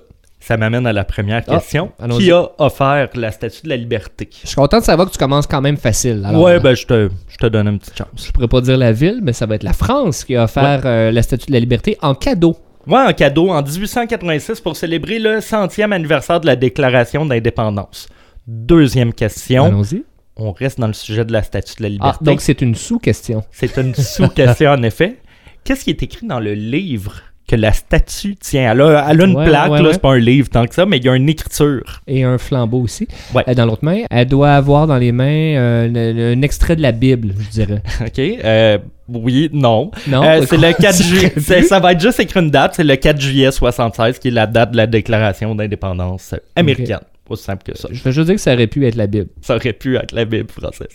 Ça 0.48 0.56
m'amène 0.56 0.86
à 0.86 0.94
la 0.94 1.04
première 1.04 1.42
Ah, 1.46 1.56
question. 1.56 1.92
Qui 2.16 2.32
a 2.32 2.48
offert 2.56 3.10
la 3.16 3.30
statue 3.32 3.64
de 3.64 3.68
la 3.68 3.76
liberté? 3.76 4.30
Je 4.42 4.46
suis 4.46 4.56
content 4.56 4.78
de 4.78 4.84
savoir 4.84 5.06
que 5.06 5.12
tu 5.12 5.18
commences 5.18 5.46
quand 5.46 5.60
même 5.60 5.76
facile. 5.76 6.22
Alors, 6.24 6.40
ouais, 6.42 6.52
euh, 6.52 6.58
ben 6.58 6.74
je 6.74 6.86
te, 6.86 7.10
je 7.28 7.36
te 7.36 7.44
donne 7.48 7.68
une 7.68 7.78
petite 7.78 7.98
chance. 7.98 8.08
je 8.28 8.32
pourrais 8.32 8.48
pas 8.48 8.62
dire 8.62 8.78
la 8.78 8.90
ville, 8.92 9.20
mais 9.22 9.34
ça 9.34 9.44
va 9.44 9.56
être 9.56 9.62
la 9.62 9.74
France 9.74 10.24
qui 10.24 10.36
a 10.36 10.44
offert 10.44 10.80
euh, 10.86 11.10
la 11.12 11.20
statue 11.22 11.48
de 11.48 11.52
la 11.52 11.60
liberté 11.60 11.98
en 12.00 12.14
cadeau. 12.14 12.56
Ouais, 12.86 12.96
un 13.00 13.12
cadeau 13.12 13.50
en 13.50 13.62
1886 13.62 14.62
pour 14.62 14.74
célébrer 14.74 15.18
le 15.18 15.42
centième 15.42 15.92
anniversaire 15.92 16.40
de 16.40 16.46
la 16.46 16.56
Déclaration 16.56 17.26
d'indépendance. 17.26 18.08
Deuxième 18.46 19.12
question. 19.12 19.66
Allons-y. 19.66 20.02
On 20.36 20.52
reste 20.52 20.80
dans 20.80 20.86
le 20.86 20.94
sujet 20.94 21.26
de 21.26 21.32
la 21.34 21.42
statue 21.42 21.74
de 21.76 21.82
la 21.82 21.88
Ah, 21.88 21.90
liberté. 21.90 22.24
donc 22.24 22.40
c'est 22.40 22.62
une 22.62 22.74
sous-question. 22.74 23.44
C'est 23.50 23.76
une 23.76 23.94
sous-question 23.94 24.70
en 24.70 24.82
effet. 24.82 25.18
Qu'est-ce 25.64 25.84
qui 25.84 25.90
est 25.90 26.02
écrit 26.02 26.26
dans 26.26 26.40
le 26.40 26.54
livre 26.54 27.16
que 27.48 27.56
la 27.56 27.72
statue 27.72 28.36
tient? 28.36 28.70
Elle 28.72 28.80
a, 28.82 29.06
elle 29.10 29.22
a 29.22 29.24
une 29.24 29.36
Ouais, 29.36 29.46
plaque, 29.46 29.70
ouais, 29.70 29.80
c'est 29.92 30.00
pas 30.00 30.12
un 30.12 30.18
livre 30.18 30.48
tant 30.50 30.66
que 30.66 30.74
ça, 30.74 30.86
mais 30.86 30.98
il 30.98 31.04
y 31.04 31.08
a 31.08 31.16
une 31.16 31.28
écriture. 31.28 32.02
Et 32.06 32.22
un 32.22 32.38
flambeau 32.38 32.82
aussi. 32.82 33.08
Ouais. 33.34 33.42
Euh, 33.48 33.54
dans 33.54 33.66
l'autre 33.66 33.84
main, 33.84 34.02
elle 34.10 34.26
doit 34.28 34.52
avoir 34.52 34.86
dans 34.86 34.98
les 34.98 35.12
mains 35.12 35.56
euh, 35.56 36.34
un 36.34 36.42
extrait 36.42 36.76
de 36.76 36.82
la 36.82 36.92
Bible, 36.92 37.34
je 37.38 37.48
dirais. 37.50 37.82
OK? 38.00 38.18
Euh, 38.18 38.78
oui, 39.08 39.48
non. 39.52 39.90
Non? 40.06 40.22
Euh, 40.22 40.42
c'est 40.46 40.58
le 40.58 40.72
4 40.72 40.96
Tu 40.96 41.02
juillet. 41.02 41.62
Ça 41.62 41.80
va 41.80 41.92
être 41.92 42.00
juste 42.00 42.20
écrit 42.20 42.40
une 42.40 42.50
date. 42.50 42.74
C'est 42.76 42.84
le 42.84 42.96
4 42.96 43.20
juillet 43.20 43.50
76 43.50 44.18
qui 44.18 44.28
est 44.28 44.32
la 44.32 44.46
date 44.46 44.72
de 44.72 44.76
la 44.76 44.86
déclaration 44.86 45.54
d'indépendance 45.54 46.34
américaine. 46.54 46.98
Aussi 47.28 47.44
simple 47.44 47.62
que 47.64 47.76
ça. 47.76 47.88
Je 47.92 48.02
veux 48.02 48.10
juste 48.10 48.26
dire 48.26 48.36
que 48.36 48.40
ça 48.40 48.54
aurait 48.54 48.66
pu 48.66 48.86
être 48.86 48.94
la 48.94 49.06
Bible. 49.06 49.28
Ça 49.42 49.56
aurait 49.56 49.72
pu 49.72 49.96
être 49.96 50.12
la 50.12 50.24
Bible 50.24 50.48
française. 50.50 50.88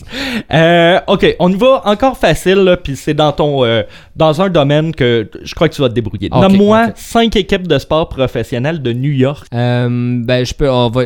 Euh, 0.51 0.99
ok, 1.07 1.35
on 1.39 1.49
y 1.51 1.55
va 1.55 1.81
encore 1.85 2.17
facile, 2.17 2.77
puis 2.83 2.95
c'est 2.95 3.13
dans 3.13 3.31
ton 3.31 3.63
euh, 3.63 3.83
dans 4.15 4.41
un 4.41 4.49
domaine 4.49 4.93
que 4.95 5.29
je 5.43 5.53
crois 5.55 5.69
que 5.69 5.75
tu 5.75 5.81
vas 5.81 5.89
te 5.89 5.93
débrouiller. 5.93 6.29
Ok, 6.31 6.41
Nomme-moi 6.41 6.85
ok. 6.87 6.93
cinq 6.95 7.35
équipes 7.35 7.67
de 7.67 7.77
sport 7.77 8.09
professionnelles 8.09 8.81
de 8.81 8.93
New 8.93 9.11
York. 9.11 9.45
Euh, 9.53 9.87
ben, 10.23 10.45
je 10.45 10.53
peux. 10.53 10.69
on 10.69 10.89
va- 10.89 11.03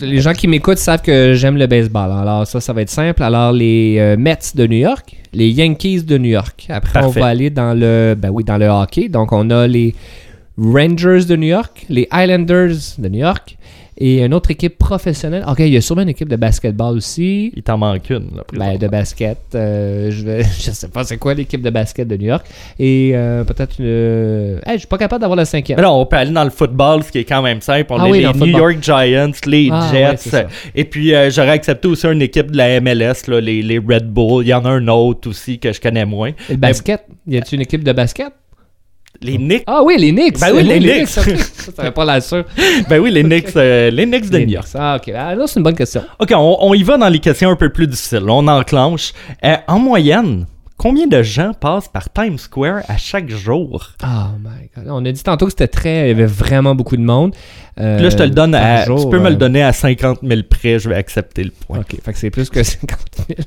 les 0.00 0.20
gens 0.20 0.32
qui 0.32 0.48
m'écoutent 0.48 0.78
savent 0.78 1.02
que 1.02 1.34
j'aime 1.34 1.56
le 1.58 1.66
baseball. 1.66 2.10
Alors, 2.10 2.46
ça, 2.46 2.60
ça 2.60 2.72
va 2.72 2.82
être 2.82 2.90
simple. 2.90 3.22
Alors, 3.22 3.52
les 3.52 4.16
Mets 4.18 4.38
de 4.54 4.66
New 4.66 4.78
York, 4.78 5.16
les 5.32 5.50
Yankees 5.50 6.02
de 6.04 6.18
New 6.18 6.30
York. 6.30 6.66
Après, 6.70 7.04
on 7.04 7.08
va 7.08 7.26
aller 7.26 7.50
dans 7.50 7.74
le. 7.78 8.14
Ben 8.16 8.30
oui, 8.30 8.44
dans 8.44 8.56
le 8.58 8.66
hockey. 8.66 9.08
Donc, 9.08 9.32
on 9.32 9.50
a 9.50 9.66
les 9.66 9.94
Rangers 10.58 11.24
de 11.28 11.36
New 11.36 11.48
York, 11.48 11.86
les 11.88 12.06
Islanders 12.12 12.74
de 12.98 13.08
New 13.08 13.20
York 13.20 13.56
et 14.04 14.24
une 14.24 14.34
autre 14.34 14.50
équipe 14.50 14.78
professionnelle. 14.78 15.44
Ok, 15.46 15.60
il 15.60 15.68
y 15.68 15.76
a 15.76 15.80
sûrement 15.80 16.02
une 16.02 16.08
équipe 16.08 16.28
de 16.28 16.36
basketball 16.36 16.96
aussi. 16.96 17.52
Il 17.54 17.62
t'en 17.62 17.78
manque 17.78 18.10
une. 18.10 18.30
Là, 18.36 18.42
Ben, 18.52 18.76
de 18.78 18.88
basket. 18.88 19.38
euh, 19.54 20.10
je, 20.10 20.24
vais, 20.24 20.42
je 20.58 20.70
sais 20.72 20.88
pas 20.88 21.04
c'est 21.04 21.18
quoi 21.18 21.34
l'équipe 21.34 21.62
de 21.62 21.70
basket 21.70 22.08
de 22.08 22.16
New 22.16 22.26
York. 22.26 22.44
Et 22.78 23.12
euh, 23.14 23.44
peut-être 23.44 23.76
une. 23.78 23.84
euh, 23.86 24.58
hey, 24.66 24.74
je 24.74 24.78
suis 24.80 24.86
pas 24.88 24.98
capable 24.98 25.20
d'avoir 25.20 25.36
la 25.36 25.44
cinquième. 25.44 25.76
Mais 25.76 25.82
là, 25.82 25.92
on 25.92 26.04
peut 26.06 26.16
aller 26.16 26.32
dans 26.32 26.44
le 26.44 26.50
football, 26.50 27.02
ce 27.04 27.12
qui 27.12 27.18
est 27.18 27.24
quand 27.24 27.42
même 27.42 27.60
simple. 27.60 27.92
On 27.92 27.98
Ah 28.00 28.08
oui, 28.08 28.18
les 28.20 28.26
New 28.26 28.32
football. 28.32 28.48
York 28.48 28.76
Giants, 28.82 29.30
les 29.46 29.68
Ah, 29.70 29.88
Jets. 29.92 30.32
ouais, 30.32 30.46
et 30.74 30.84
puis, 30.84 31.14
euh, 31.14 31.30
j'aurais 31.30 31.50
accepté 31.50 31.86
aussi 31.88 32.06
une 32.08 32.22
équipe 32.22 32.50
de 32.50 32.56
la 32.56 32.80
MLS, 32.80 33.28
là, 33.28 33.40
les, 33.40 33.62
les 33.62 33.78
Red 33.78 34.08
Bull. 34.12 34.44
Il 34.44 34.48
y 34.48 34.54
en 34.54 34.64
a 34.64 34.70
un 34.70 34.88
autre 34.88 35.28
aussi 35.30 35.58
que 35.58 35.72
je 35.72 35.80
connais 35.80 36.04
moins. 36.06 36.30
Et 36.48 36.52
le 36.52 36.56
basket. 36.56 37.04
Y 37.28 37.36
a-tu 37.38 37.54
une 37.54 37.60
équipe 37.60 37.84
de 37.84 37.92
basket? 37.92 38.32
Les 39.22 39.36
Knicks. 39.38 39.64
Ah 39.66 39.82
oui, 39.84 39.96
les 39.98 40.10
Knicks. 40.12 40.38
Ben 40.40 40.52
oui, 40.54 40.62
les 40.64 40.78
Knicks. 40.80 41.08
Ça, 41.08 41.90
pas 41.92 42.04
l'air 42.04 42.22
sûr. 42.22 42.44
Ben 42.88 42.98
oui, 42.98 43.10
les 43.10 43.22
Knicks, 43.22 43.54
euh, 43.56 43.90
les 43.90 44.04
Knicks 44.04 44.28
de 44.30 44.38
Les 44.38 44.46
New 44.46 44.52
York. 44.52 44.68
Ah, 44.74 44.96
ok. 45.00 45.12
Ah, 45.16 45.34
là, 45.34 45.46
c'est 45.46 45.58
une 45.60 45.62
bonne 45.64 45.76
question. 45.76 46.02
OK, 46.18 46.32
on, 46.34 46.56
on 46.60 46.74
y 46.74 46.82
va 46.82 46.96
dans 46.98 47.08
les 47.08 47.20
questions 47.20 47.50
un 47.50 47.56
peu 47.56 47.70
plus 47.70 47.86
difficiles. 47.86 48.24
On 48.28 48.46
enclenche. 48.48 49.12
Euh, 49.44 49.56
en 49.68 49.78
moyenne, 49.78 50.46
combien 50.76 51.06
de 51.06 51.22
gens 51.22 51.52
passent 51.54 51.88
par 51.88 52.12
Times 52.12 52.38
Square 52.38 52.82
à 52.88 52.96
chaque 52.96 53.28
jour? 53.30 53.90
Oh 54.02 54.06
my 54.42 54.68
god. 54.76 54.86
On 54.90 55.04
a 55.04 55.12
dit 55.12 55.22
tantôt 55.22 55.46
que 55.46 55.52
c'était 55.52 55.68
très. 55.68 56.06
Il 56.06 56.08
y 56.08 56.10
avait 56.10 56.26
vraiment 56.26 56.74
beaucoup 56.74 56.96
de 56.96 57.02
monde. 57.02 57.34
Euh, 57.80 58.00
là, 58.00 58.10
je 58.10 58.16
te 58.16 58.22
le 58.22 58.30
donne 58.30 58.52
par 58.52 58.62
à. 58.64 58.84
jour, 58.84 59.00
tu 59.04 59.08
peux 59.08 59.18
me 59.20 59.26
euh, 59.26 59.30
le 59.30 59.36
donner 59.36 59.62
à 59.62 59.72
50 59.72 60.18
000 60.22 60.40
près, 60.50 60.78
je 60.78 60.88
vais 60.88 60.96
accepter 60.96 61.44
le 61.44 61.50
point. 61.50 61.78
Ok, 61.78 61.96
fait 62.04 62.12
que 62.12 62.18
c'est 62.18 62.30
plus 62.30 62.50
que 62.50 62.62
50 62.64 62.98
000. 63.28 63.40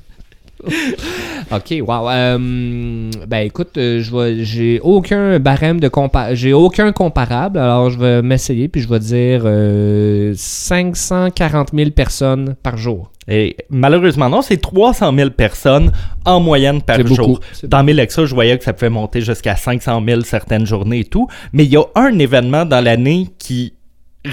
ok, 1.51 1.75
wow. 1.87 2.09
Euh, 2.09 3.09
ben 3.27 3.39
écoute, 3.39 3.77
euh, 3.77 4.01
je 4.01 4.15
vais, 4.15 4.43
j'ai 4.43 4.79
aucun 4.81 5.39
barème 5.39 5.79
de 5.79 5.87
compa 5.87 6.33
j'ai 6.35 6.53
aucun 6.53 6.91
comparable, 6.91 7.59
alors 7.59 7.89
je 7.89 7.99
vais 7.99 8.21
m'essayer 8.21 8.67
puis 8.67 8.81
je 8.81 8.89
vais 8.89 8.99
dire 8.99 9.43
euh, 9.45 10.33
540 10.35 11.69
000 11.73 11.91
personnes 11.91 12.55
par 12.63 12.77
jour. 12.77 13.11
Et 13.27 13.57
malheureusement, 13.69 14.29
non, 14.29 14.41
c'est 14.41 14.57
300 14.57 15.11
000 15.15 15.31
personnes 15.31 15.91
en 16.25 16.39
moyenne 16.39 16.81
par 16.81 16.97
C'est 16.97 17.07
jour. 17.07 17.27
beaucoup. 17.27 17.39
Dans 17.63 17.83
mes 17.83 17.93
Lexa, 17.93 18.25
je 18.25 18.35
voyais 18.35 18.57
que 18.57 18.63
ça 18.63 18.73
pouvait 18.73 18.89
monter 18.89 19.21
jusqu'à 19.21 19.55
500 19.55 20.03
000 20.05 20.21
certaines 20.21 20.65
journées 20.65 20.99
et 20.99 21.05
tout. 21.05 21.27
Mais 21.51 21.65
il 21.65 21.71
y 21.71 21.77
a 21.77 21.83
un 21.95 22.19
événement 22.19 22.65
dans 22.65 22.83
l'année 22.83 23.29
qui 23.39 23.73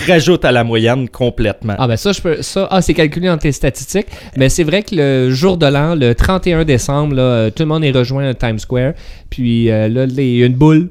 rajoute 0.06 0.44
à 0.44 0.52
la 0.52 0.64
moyenne 0.64 1.08
complètement. 1.08 1.74
Ah 1.78 1.86
ben 1.86 1.96
ça, 1.96 2.12
je 2.12 2.20
peux, 2.20 2.42
ça, 2.42 2.68
ah, 2.70 2.82
c'est 2.82 2.94
calculé 2.94 3.28
dans 3.28 3.38
tes 3.38 3.52
statistiques. 3.52 4.06
Mais 4.36 4.48
c'est 4.48 4.64
vrai 4.64 4.82
que 4.82 4.94
le 4.94 5.30
jour 5.30 5.56
de 5.56 5.66
l'an, 5.66 5.94
le 5.94 6.14
31 6.14 6.64
décembre, 6.64 7.14
là, 7.14 7.22
euh, 7.22 7.50
tout 7.50 7.62
le 7.62 7.68
monde 7.68 7.84
est 7.84 7.92
rejoint 7.92 8.26
à 8.26 8.34
Times 8.34 8.58
Square. 8.58 8.92
Puis 9.30 9.70
euh, 9.70 9.88
là, 9.88 10.04
il 10.04 10.36
y 10.36 10.42
a 10.42 10.46
une 10.46 10.54
boule 10.54 10.90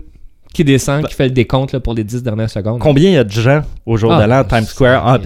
qui 0.53 0.63
descend, 0.65 1.05
qui 1.07 1.13
fait 1.13 1.25
le 1.25 1.31
décompte 1.31 1.71
là, 1.71 1.79
pour 1.79 1.93
les 1.93 2.03
10 2.03 2.23
dernières 2.23 2.49
secondes. 2.49 2.79
Combien 2.79 3.09
il 3.09 3.13
y 3.13 3.17
a 3.17 3.23
de 3.23 3.31
gens 3.31 3.61
au 3.85 3.95
jour 3.97 4.11
Ah, 4.11 4.21
de 4.23 4.29
l'an 4.29 4.37
à 4.39 4.43
Times 4.43 4.63
Square? 4.65 5.03
Ah, 5.05 5.17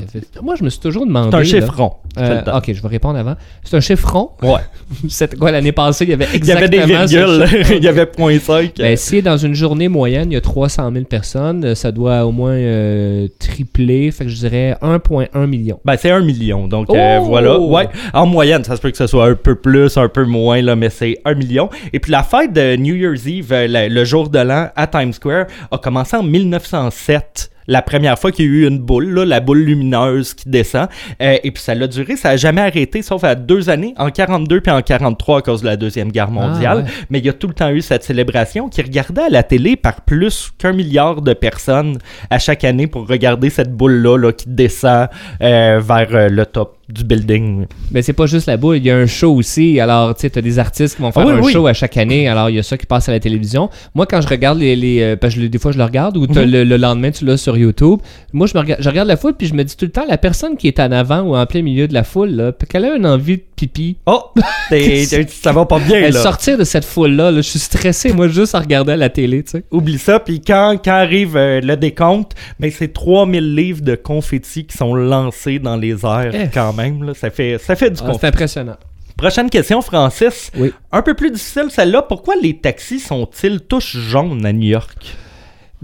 Moi, 0.43 0.55
je 0.57 0.63
me 0.63 0.69
suis 0.69 0.79
toujours 0.79 1.05
demandé. 1.05 1.29
c'est 1.31 1.37
un 1.37 1.43
chiffre 1.61 1.75
rond. 1.75 1.93
euh, 2.19 2.41
ok, 2.55 2.71
je 2.73 2.81
vais 2.81 2.87
répondre 2.87 3.17
avant. 3.17 3.35
C'est 3.63 3.75
un 3.75 3.79
chiffre 3.79 4.07
rond. 4.11 4.29
Ouais. 4.43 4.61
Quoi 5.39 5.51
l'année 5.51 5.71
passée? 5.71 6.05
Il 6.05 6.11
y 6.11 6.13
avait 6.13 6.27
Il 6.35 6.45
y 6.45 6.51
avait 6.51 6.65
exactement 6.65 7.05
des 7.05 7.05
virgules, 7.07 7.65
il 7.77 7.83
y 7.83 7.87
avait 7.87 8.03
0.5. 8.03 8.71
Ben, 8.77 8.95
si 8.97 9.21
dans 9.23 9.37
une 9.37 9.55
journée 9.55 9.87
moyenne, 9.87 10.31
il 10.31 10.35
y 10.35 10.37
a 10.37 10.41
300 10.41 10.91
000 10.93 11.05
personnes, 11.05 11.73
ça 11.75 11.91
doit 11.91 12.25
au 12.25 12.31
moins 12.31 12.51
euh, 12.53 13.27
tripler. 13.39 14.11
Fait 14.11 14.25
que 14.25 14.29
je 14.29 14.37
dirais 14.37 14.77
1,1 14.81 15.47
million. 15.47 15.79
Ben, 15.85 15.95
c'est 15.97 16.11
un 16.11 16.21
million. 16.21 16.67
Donc, 16.67 16.89
euh, 16.91 17.17
Oh! 17.19 17.25
voilà. 17.25 17.59
Ouais. 17.59 17.87
En 18.13 18.25
moyenne, 18.25 18.63
ça 18.63 18.75
se 18.75 18.81
peut 18.81 18.91
que 18.91 18.97
ce 18.97 19.07
soit 19.07 19.25
un 19.27 19.35
peu 19.35 19.55
plus, 19.55 19.97
un 19.97 20.07
peu 20.09 20.25
moins, 20.25 20.61
là, 20.61 20.75
mais 20.75 20.89
c'est 20.89 21.17
un 21.25 21.33
million. 21.33 21.69
Et 21.93 21.99
puis, 21.99 22.11
la 22.11 22.23
fête 22.23 22.53
de 22.53 22.75
New 22.75 22.95
Year's 22.95 23.25
Eve, 23.25 23.51
euh, 23.51 23.67
le, 23.67 23.93
le 23.93 24.05
jour 24.05 24.29
de 24.29 24.39
l'an 24.39 24.69
à 24.75 24.87
Times 24.87 25.13
Square, 25.15 25.45
a 25.71 25.77
commencé 25.77 26.15
en 26.15 26.23
1907. 26.23 27.51
la 27.67 27.81
première 27.81 28.17
fois 28.19 28.31
qu'il 28.31 28.45
y 28.45 28.47
a 28.47 28.51
eu 28.51 28.67
une 28.67 28.79
boule, 28.79 29.09
là, 29.09 29.25
la 29.25 29.39
boule 29.39 29.59
lumineuse 29.59 30.33
qui 30.33 30.49
descend. 30.49 30.87
Euh, 31.21 31.37
et 31.43 31.51
puis 31.51 31.61
ça 31.61 31.73
l'a 31.73 31.87
duré, 31.87 32.15
ça 32.15 32.29
a 32.29 32.37
jamais 32.37 32.61
arrêté, 32.61 33.01
sauf 33.01 33.23
à 33.23 33.35
deux 33.35 33.69
années, 33.69 33.93
en 33.97 34.09
42 34.09 34.61
puis 34.61 34.71
en 34.71 34.81
43 34.81 35.39
à 35.39 35.41
cause 35.41 35.61
de 35.61 35.67
la 35.67 35.77
Deuxième 35.77 36.11
Guerre 36.11 36.31
mondiale. 36.31 36.79
ouais. 36.79 36.91
Mais 37.09 37.19
il 37.19 37.25
y 37.25 37.29
a 37.29 37.33
tout 37.33 37.47
le 37.47 37.53
temps 37.53 37.71
eu 37.71 37.81
cette 37.81 38.03
célébration 38.03 38.69
qui 38.69 38.81
regardée 38.81 39.21
à 39.21 39.29
la 39.29 39.43
télé 39.43 39.75
par 39.75 40.01
plus 40.01 40.51
qu'un 40.57 40.73
milliard 40.73 41.21
de 41.21 41.33
personnes 41.33 41.97
à 42.29 42.39
chaque 42.39 42.63
année 42.63 42.87
pour 42.87 43.07
regarder 43.07 43.49
cette 43.49 43.73
boule-là 43.73 44.17
là, 44.17 44.31
qui 44.31 44.45
descend 44.47 45.07
euh, 45.41 45.81
vers 45.83 46.07
euh, 46.11 46.29
le 46.29 46.45
top 46.45 46.74
du 46.89 47.03
building. 47.03 47.65
Mais 47.91 48.01
c'est 48.01 48.13
pas 48.13 48.25
juste 48.25 48.47
la 48.47 48.57
boule, 48.57 48.77
il 48.77 48.85
y 48.85 48.91
a 48.91 48.95
un 48.97 49.05
show 49.07 49.33
aussi. 49.35 49.79
Alors, 49.79 50.13
tu 50.15 50.21
sais, 50.21 50.29
t'as 50.29 50.41
des 50.41 50.59
artistes 50.59 50.95
qui 50.95 51.01
vont 51.01 51.11
faire 51.11 51.23
Ah 51.23 51.31
oui, 51.31 51.39
un 51.39 51.41
oui. 51.41 51.51
show 51.53 51.65
à 51.67 51.73
chaque 51.73 51.97
année. 51.97 52.27
Alors, 52.27 52.49
il 52.49 52.55
y 52.55 52.59
a 52.59 52.63
ça 52.63 52.77
qui 52.77 52.85
passe 52.85 53.09
à 53.09 53.11
la 53.11 53.19
télévision. 53.19 53.69
Moi, 53.95 54.05
quand 54.05 54.21
je 54.21 54.27
regarde 54.27 54.59
les. 54.59 54.75
les 54.75 55.01
euh, 55.01 55.15
parce 55.15 55.33
que 55.35 55.39
des 55.41 55.57
fois, 55.57 55.71
je 55.71 55.77
le 55.77 55.83
regarde, 55.83 56.17
ou 56.17 56.21
Mhm. 56.27 56.43
le, 56.51 56.63
le 56.63 56.77
lendemain, 56.77 57.11
tu 57.11 57.25
l'as 57.25 57.37
sur 57.37 57.57
YouTube. 57.57 57.99
Moi, 58.33 58.47
je, 58.47 58.53
me 58.55 58.59
regarde, 58.61 58.81
je 58.81 58.89
regarde 58.89 59.07
la 59.07 59.17
foule, 59.17 59.33
puis 59.33 59.47
je 59.47 59.53
me 59.53 59.63
dis 59.63 59.75
tout 59.75 59.85
le 59.85 59.91
temps, 59.91 60.05
la 60.07 60.17
personne 60.17 60.57
qui 60.57 60.67
est 60.67 60.79
en 60.79 60.91
avant 60.91 61.21
ou 61.21 61.35
en 61.35 61.45
plein 61.45 61.61
milieu 61.61 61.87
de 61.87 61.93
la 61.93 62.03
foule, 62.03 62.29
là, 62.29 62.51
qu'elle 62.69 62.85
a 62.85 62.95
une 62.95 63.05
envie 63.05 63.37
de 63.37 63.43
pipi. 63.55 63.97
Oh! 64.05 64.21
T'es- 64.69 65.05
t'es- 65.09 65.27
ça 65.27 65.51
va 65.51 65.65
pas 65.65 65.79
bien, 65.79 65.97
Elle 65.97 66.13
là. 66.13 66.21
sortir 66.21 66.57
de 66.57 66.63
cette 66.63 66.85
foule-là, 66.85 67.29
là, 67.31 67.37
je 67.37 67.47
suis 67.49 67.59
stressé, 67.59 68.11
moi, 68.13 68.27
juste 68.27 68.55
à 68.55 68.59
regarder 68.59 68.93
à 68.93 68.97
la 68.97 69.09
télé, 69.09 69.43
tu 69.43 69.51
sais. 69.51 69.63
Oublie 69.71 69.99
ça, 69.99 70.19
puis 70.19 70.41
quand, 70.41 70.77
quand 70.83 70.91
arrive 70.91 71.37
euh, 71.37 71.61
le 71.61 71.77
décompte, 71.77 72.31
ben 72.59 72.71
c'est 72.71 72.91
3000 72.91 73.55
livres 73.55 73.81
de 73.81 73.93
confettis 73.95 74.65
qui 74.65 74.75
sont 74.75 74.95
lancés 74.95 75.59
dans 75.59 75.77
les 75.77 76.03
airs 76.03 76.31
Eh. 76.33 76.47
quand 76.53 76.73
même. 76.75 77.03
Là. 77.03 77.13
Ça, 77.13 77.29
fait, 77.29 77.57
ça 77.57 77.75
fait 77.75 77.89
du 77.89 78.01
Ah, 78.05 78.11
c'est 78.19 78.27
impressionnant. 78.27 78.77
Prochaine 79.17 79.49
question, 79.49 79.81
Francis. 79.81 80.51
Oui. 80.57 80.73
Un 80.91 81.01
peu 81.01 81.13
plus 81.13 81.31
difficile 81.31 81.67
celle-là. 81.69 82.01
Pourquoi 82.01 82.35
les 82.35 82.57
taxis 82.57 82.99
sont-ils 82.99 83.61
tous 83.61 83.95
jaunes 83.97 84.45
à 84.45 84.51
New 84.51 84.67
York? 84.67 85.15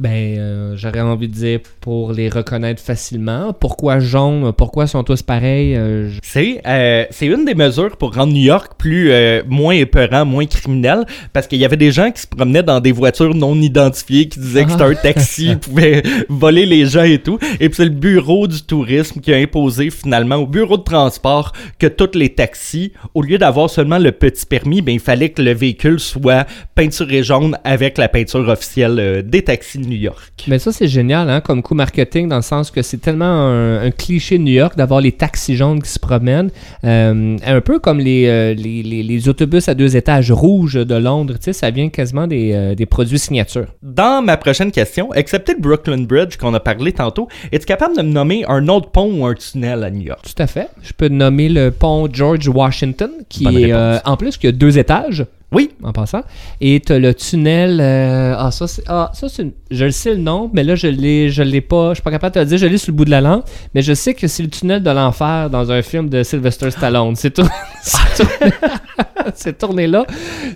Ben, 0.02 0.36
euh, 0.40 0.74
j'aurais 0.78 1.00
envie 1.02 1.28
de 1.28 1.34
dire 1.36 1.60
pour 1.80 2.12
les 2.12 2.28
reconnaître 2.28 2.82
facilement. 2.82 3.54
Pourquoi 3.54 4.00
jaune? 4.00 4.52
Pourquoi 4.52 4.88
sont 4.88 5.04
tous 5.04 5.22
pareils? 5.22 5.76
Euh, 5.76 6.10
je- 6.10 6.20
C'est 6.24 6.60
euh, 6.66 7.06
c'est 7.12 7.28
une 7.28 7.46
des 7.46 7.54
mesures 7.54 7.96
pour 7.98 8.16
rendre 8.16 8.34
New 8.34 8.42
York 8.42 8.72
plus 8.80 9.12
moins 9.48 9.76
épeurant, 9.76 10.26
moins 10.26 10.48
criminel, 10.48 11.06
parce 11.34 11.46
qu'il 11.46 11.60
y 11.60 11.66
avait 11.66 11.78
des 11.78 11.92
gens 11.92 12.10
qui 12.10 12.20
se 12.24 12.26
promenaient 12.28 12.64
dans 12.64 12.80
des 12.80 12.92
voitures 12.92 13.36
non 13.36 13.54
identifiées, 13.56 14.28
qui 14.28 14.40
disaient 14.40 14.66
que 14.66 14.72
c'était 14.72 14.84
un 14.86 14.96
taxi, 14.96 15.56
pouvaient 15.56 16.02
voler 16.30 16.66
les 16.66 16.88
gens 16.88 17.04
et 17.04 17.20
tout. 17.20 17.38
Et 17.60 17.70
puis 17.70 17.76
c'est 17.76 17.84
le 17.86 17.92
bureau 17.92 18.48
du 18.48 18.60
tourisme 18.64 19.22
qui 19.22 19.32
a 19.32 19.38
imposé 19.38 19.92
finalement 19.92 20.38
au 20.38 20.48
bureau 20.48 20.78
de 20.78 20.84
transport 20.84 21.54
que 21.78 21.86
tous 21.86 22.18
les 22.18 22.30
taxis, 22.30 22.92
au 23.14 23.22
lieu 23.22 23.38
d'avoir 23.38 23.70
seulement 23.70 24.00
le 24.00 24.12
petit 24.12 24.48
permis, 24.48 24.82
ben 24.82 24.94
il 24.94 25.00
fallait 25.00 25.30
que 25.30 25.44
le 25.44 25.54
véhicule 25.54 26.00
soit 26.00 26.48
peinturé 26.74 27.22
jaune 27.22 27.56
avec 27.64 28.00
la 28.00 28.10
peinture 28.10 28.50
officielle 28.50 29.22
des 29.28 29.44
taxis 29.44 29.78
de 29.78 29.90
New 29.91 29.97
York. 29.99 30.45
Mais 30.47 30.60
ça, 30.60 30.71
c'est 30.71 30.88
génial, 30.88 31.30
hein, 31.30 31.41
comme 31.41 31.62
coup 31.62 31.75
marketing, 31.75 32.27
dans 32.30 32.38
le 32.38 32.41
sens 32.41 32.71
que 32.71 32.82
c'est 32.82 32.97
tellement 32.97 33.25
un, 33.25 33.84
un 33.86 33.91
cliché 33.91 34.38
de 34.38 34.43
New 34.43 34.54
York 34.54 34.75
d'avoir 34.77 35.01
les 35.01 35.12
taxis 35.12 35.56
jaunes 35.56 35.82
qui 35.82 35.89
se 35.89 35.99
promènent. 35.99 36.49
Euh, 36.84 37.38
un 37.45 37.62
peu 37.62 37.80
comme 37.80 37.99
les, 37.99 38.25
euh, 38.27 38.54
les, 38.54 38.82
les- 38.84 39.04
les 39.04 39.30
autobus 39.30 39.67
à 39.67 39.73
deux 39.73 39.95
étages 39.95 40.32
rouges 40.32 40.75
de 40.75 40.95
Londres. 40.95 41.34
Tu 41.36 41.45
sais, 41.45 41.54
ça 41.54 41.69
vient 41.71 41.89
quasiment 41.89 42.27
des, 42.27 42.51
euh, 42.54 42.75
des 42.75 42.86
produits 42.86 43.19
signature. 43.19 43.65
Dans 43.84 44.21
ma 44.23 44.38
prochaine 44.38 44.71
question, 44.71 45.13
excepté 45.13 45.54
le 45.54 45.60
Brooklyn 45.60 46.04
Bridge 46.04 46.38
qu'on 46.38 46.54
a 46.54 46.60
parlé 46.60 46.91
tantôt, 46.93 47.27
es-tu 47.51 47.65
capable 47.65 47.97
de 47.97 48.01
me 48.01 48.12
nommer 48.12 48.45
un 48.47 48.67
autre 48.67 48.89
pont 48.89 49.12
ou 49.19 49.25
un 49.25 49.34
tunnel 49.34 49.84
à 49.84 49.89
New 49.91 50.01
York? 50.01 50.21
Tout 50.23 50.41
à 50.41 50.47
fait. 50.47 50.69
Je 50.82 50.93
peux 50.93 51.08
nommer 51.10 51.49
le 51.49 51.71
pont 51.71 52.08
George 52.12 52.47
Washington, 52.47 53.12
qui 53.30 53.43
Bonne 53.43 53.58
est 53.58 53.73
en 54.06 54.17
plus 54.17 54.38
qui 54.38 54.47
a 54.47 54.51
deux 54.51 54.77
étages. 54.77 55.25
Oui. 55.54 55.72
En 55.84 55.92
passant. 55.92 56.22
Et 56.62 56.80
t'as 56.80 56.98
le 57.00 57.14
tunnel. 57.14 57.80
euh, 57.82 58.36
ah, 58.38 58.52
ça, 58.52 58.68
c'est. 58.68 58.84
Ah, 58.88 59.12
ça, 59.14 59.28
c'est. 59.28 59.44
une- 59.44 59.52
Je 59.70 59.86
le 59.86 59.92
sais 59.92 60.12
le 60.12 60.18
nom, 60.18 60.50
mais 60.54 60.64
là, 60.64 60.76
je 60.76 60.88
l'ai, 60.88 61.30
je 61.30 61.44
l'ai 61.44 61.60
pas. 61.62 61.90
Je 61.90 61.96
suis 61.96 62.04
pas 62.04 62.12
capable 62.12 62.34
de 62.36 62.40
te 62.40 62.44
le 62.44 62.46
dire. 62.46 62.58
Je 62.58 62.66
l'ai 62.68 62.78
sur 62.78 62.92
le 62.92 62.96
bout 62.98 63.06
de 63.06 63.10
la 63.12 63.20
langue. 63.22 63.42
Mais 63.76 63.82
je 63.82 63.94
sais 63.94 64.14
que 64.14 64.28
c'est 64.28 64.44
le 64.44 64.50
tunnel 64.50 64.82
de 64.84 64.90
l'enfer 64.92 65.50
dans 65.50 65.72
un 65.72 65.82
film 65.82 66.10
de 66.10 66.24
Sylvester 66.24 66.72
Stallone. 66.72 67.16
C'est 67.16 67.32
tourné. 67.32 67.52
c'est 67.84 68.24
tourné- 68.24 68.54
c'est 69.36 69.58
tourné 69.58 69.88
là. 69.88 70.06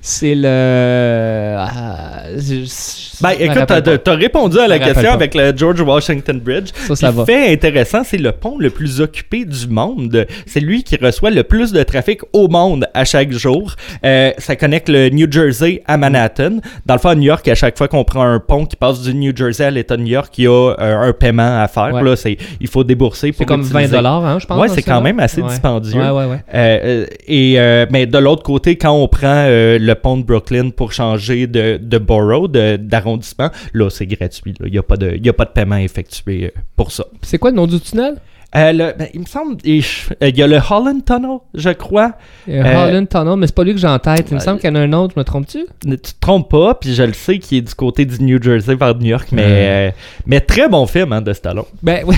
C'est 0.01 0.35
le. 0.35 1.55
ah, 1.57 2.23
je- 2.37 2.63
je- 2.65 3.21
Ben 3.21 3.31
écoute, 3.39 3.63
t'as, 3.67 3.97
t'as 3.97 4.15
répondu 4.15 4.59
à 4.59 4.67
la 4.67 4.79
question 4.79 5.11
avec 5.11 5.35
le 5.35 5.53
George 5.55 5.81
Washington 5.81 6.39
Bridge. 6.39 6.69
Ça, 6.87 6.95
ça 6.95 7.11
va. 7.11 7.25
fait 7.25 7.51
intéressant, 7.51 8.03
c'est 8.03 8.17
le 8.17 8.31
pont 8.31 8.57
le 8.57 8.69
plus 8.69 9.01
occupé 9.01 9.45
du 9.45 9.67
monde. 9.67 10.25
C'est 10.45 10.59
lui 10.59 10.83
qui 10.83 10.95
reçoit 10.97 11.31
le 11.31 11.43
plus 11.43 11.71
de 11.71 11.81
trafic 11.83 12.21
au 12.33 12.47
monde 12.47 12.87
à 12.93 13.05
chaque 13.05 13.31
jour. 13.31 13.75
Euh, 14.05 14.31
ça 14.37 14.55
connecte 14.55 14.84
le 14.89 15.09
New 15.09 15.31
Jersey 15.31 15.81
à 15.87 15.97
Manhattan. 15.97 16.57
Dans 16.85 16.93
le 16.95 16.99
fond, 16.99 17.09
à 17.09 17.15
New 17.15 17.23
York, 17.23 17.47
à 17.47 17.55
chaque 17.55 17.77
fois 17.77 17.87
qu'on 17.87 18.03
prend 18.03 18.23
un 18.23 18.39
pont 18.39 18.65
qui 18.65 18.75
passe 18.75 19.01
du 19.01 19.13
New 19.13 19.35
Jersey 19.35 19.63
à 19.65 19.71
l'État 19.71 19.97
de 19.97 20.01
New 20.01 20.11
York, 20.11 20.33
il 20.37 20.43
y 20.43 20.47
a 20.47 20.51
euh, 20.79 21.09
un 21.09 21.13
paiement 21.13 21.61
à 21.61 21.67
faire. 21.67 21.93
Ouais. 21.93 22.03
Là, 22.03 22.15
c'est, 22.15 22.37
il 22.59 22.67
faut 22.67 22.83
débourser 22.83 23.31
pour 23.31 23.39
C'est 23.39 23.45
comme 23.45 23.61
20 23.61 23.67
l'utiliser. 23.79 23.95
dollars, 23.97 24.25
hein, 24.25 24.37
je 24.39 24.45
pense. 24.45 24.59
Ouais, 24.59 24.67
c'est 24.69 24.81
ce 24.81 24.85
quand 24.85 25.01
même 25.01 25.19
assez 25.19 25.41
Ouais. 25.41 25.49
dispendieux. 25.49 25.99
Ouais. 26.01 26.39
Euh, 26.53 26.79
euh, 26.83 27.05
et 27.27 27.59
euh, 27.59 27.85
mais 27.91 28.05
de 28.05 28.17
l'autre 28.17 28.43
côté, 28.43 28.75
quand 28.77 28.91
on 28.91 29.07
prend 29.07 29.45
euh, 29.47 29.77
le 29.79 29.95
pont 29.95 30.17
de 30.17 30.23
Brooklyn 30.23 30.69
pour 30.69 30.91
changer 30.93 31.47
de, 31.47 31.77
de 31.81 31.97
borough, 31.97 32.51
de- 32.51 32.77
d'arrondissement, 32.77 33.49
là 33.73 33.89
c'est 33.89 34.05
gratuit. 34.05 34.53
Il 34.63 34.71
n'y 34.71 34.77
a, 34.77 34.95
de- 34.97 35.29
a 35.29 35.33
pas 35.33 35.45
de 35.45 35.49
paiement 35.51 35.77
effectué 35.77 36.53
pour 36.75 36.91
ça. 36.91 37.05
C'est 37.21 37.37
quoi 37.37 37.51
le 37.51 37.55
nom 37.57 37.67
du 37.67 37.79
tunnel? 37.79 38.15
Euh, 38.55 38.71
le- 38.71 38.93
ben, 38.97 39.07
il 39.13 39.19
me 39.21 39.25
semble, 39.25 39.57
il 39.63 39.83
euh, 40.23 40.29
il 40.29 40.37
y 40.37 40.41
a 40.43 40.47
le 40.47 40.57
Holland 40.69 41.03
Tunnel, 41.05 41.39
je 41.53 41.69
crois. 41.71 42.13
Euh, 42.49 42.63
Euh, 42.63 42.87
Holland 42.89 43.07
Tunnel, 43.09 43.35
mais 43.37 43.47
c'est 43.47 43.55
pas 43.55 43.63
lui 43.63 43.73
que 43.73 43.79
j'ai 43.79 43.87
en 43.87 43.99
tête. 43.99 44.27
Il 44.31 44.35
me 44.35 44.39
semble 44.39 44.59
qu'il 44.59 44.69
y 44.69 44.71
en 44.71 44.75
a 44.75 44.79
un 44.79 44.93
autre, 44.93 45.13
me 45.17 45.23
trompes-tu? 45.23 45.65
Tu 45.81 45.97
te 45.97 46.09
trompes 46.21 46.49
pas, 46.49 46.75
puis 46.75 46.93
je 46.93 47.03
le 47.03 47.13
sais 47.13 47.37
qu'il 47.39 47.57
est 47.57 47.61
du 47.61 47.73
côté 47.75 48.05
du 48.05 48.23
New 48.23 48.41
Jersey 48.41 48.75
vers 48.75 48.95
New 48.95 49.07
York, 49.07 49.27
mais, 49.31 49.43
euh, 49.45 49.91
mais 50.25 50.39
très 50.39 50.69
bon 50.69 50.85
film 50.87 51.11
hein, 51.13 51.21
de 51.21 51.33
Stallone. 51.33 51.65
Ben 51.83 52.03
oui. 52.05 52.15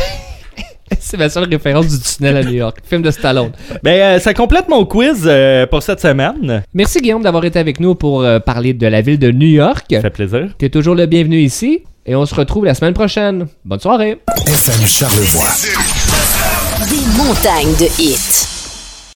c'est 1.00 1.18
ma 1.18 1.28
seule 1.30 1.50
référence 1.50 1.88
du 1.88 2.00
tunnel 2.00 2.38
à 2.38 2.44
New 2.44 2.54
York. 2.56 2.78
Film 2.84 3.02
de 3.02 3.12
Stallone. 3.12 3.52
Ben, 3.84 4.00
euh, 4.00 4.20
ça 4.20 4.34
complète 4.34 4.70
mon 4.70 4.86
quiz 4.86 5.24
euh, 5.26 5.66
pour 5.66 5.82
cette 5.84 6.00
semaine. 6.00 6.64
Merci 6.74 7.00
Guillaume 7.02 7.24
d'avoir 7.24 7.44
été 7.46 7.60
avec 7.60 7.80
nous 7.80 7.96
pour 7.96 8.22
euh, 8.22 8.40
parler 8.40 8.74
de 8.74 8.88
la 8.88 9.02
ville 9.02 9.20
de 9.20 9.32
New 9.32 9.48
York. 9.50 9.86
Ça 9.92 10.02
fait 10.02 10.10
plaisir. 10.12 10.50
T'es 10.58 10.70
toujours 10.70 10.96
le 10.96 11.06
bienvenu 11.08 11.40
ici. 11.40 11.84
Et 12.10 12.16
on 12.16 12.26
se 12.26 12.34
retrouve 12.34 12.64
la 12.64 12.74
semaine 12.74 12.94
prochaine. 12.94 13.48
Bonne 13.66 13.82
soirée. 13.82 14.20
FM 14.48 14.86
Charlevoix. 14.88 15.97
Des 16.86 17.08
montagnes 17.18 17.76
de 17.76 17.88
hits. 17.98 18.57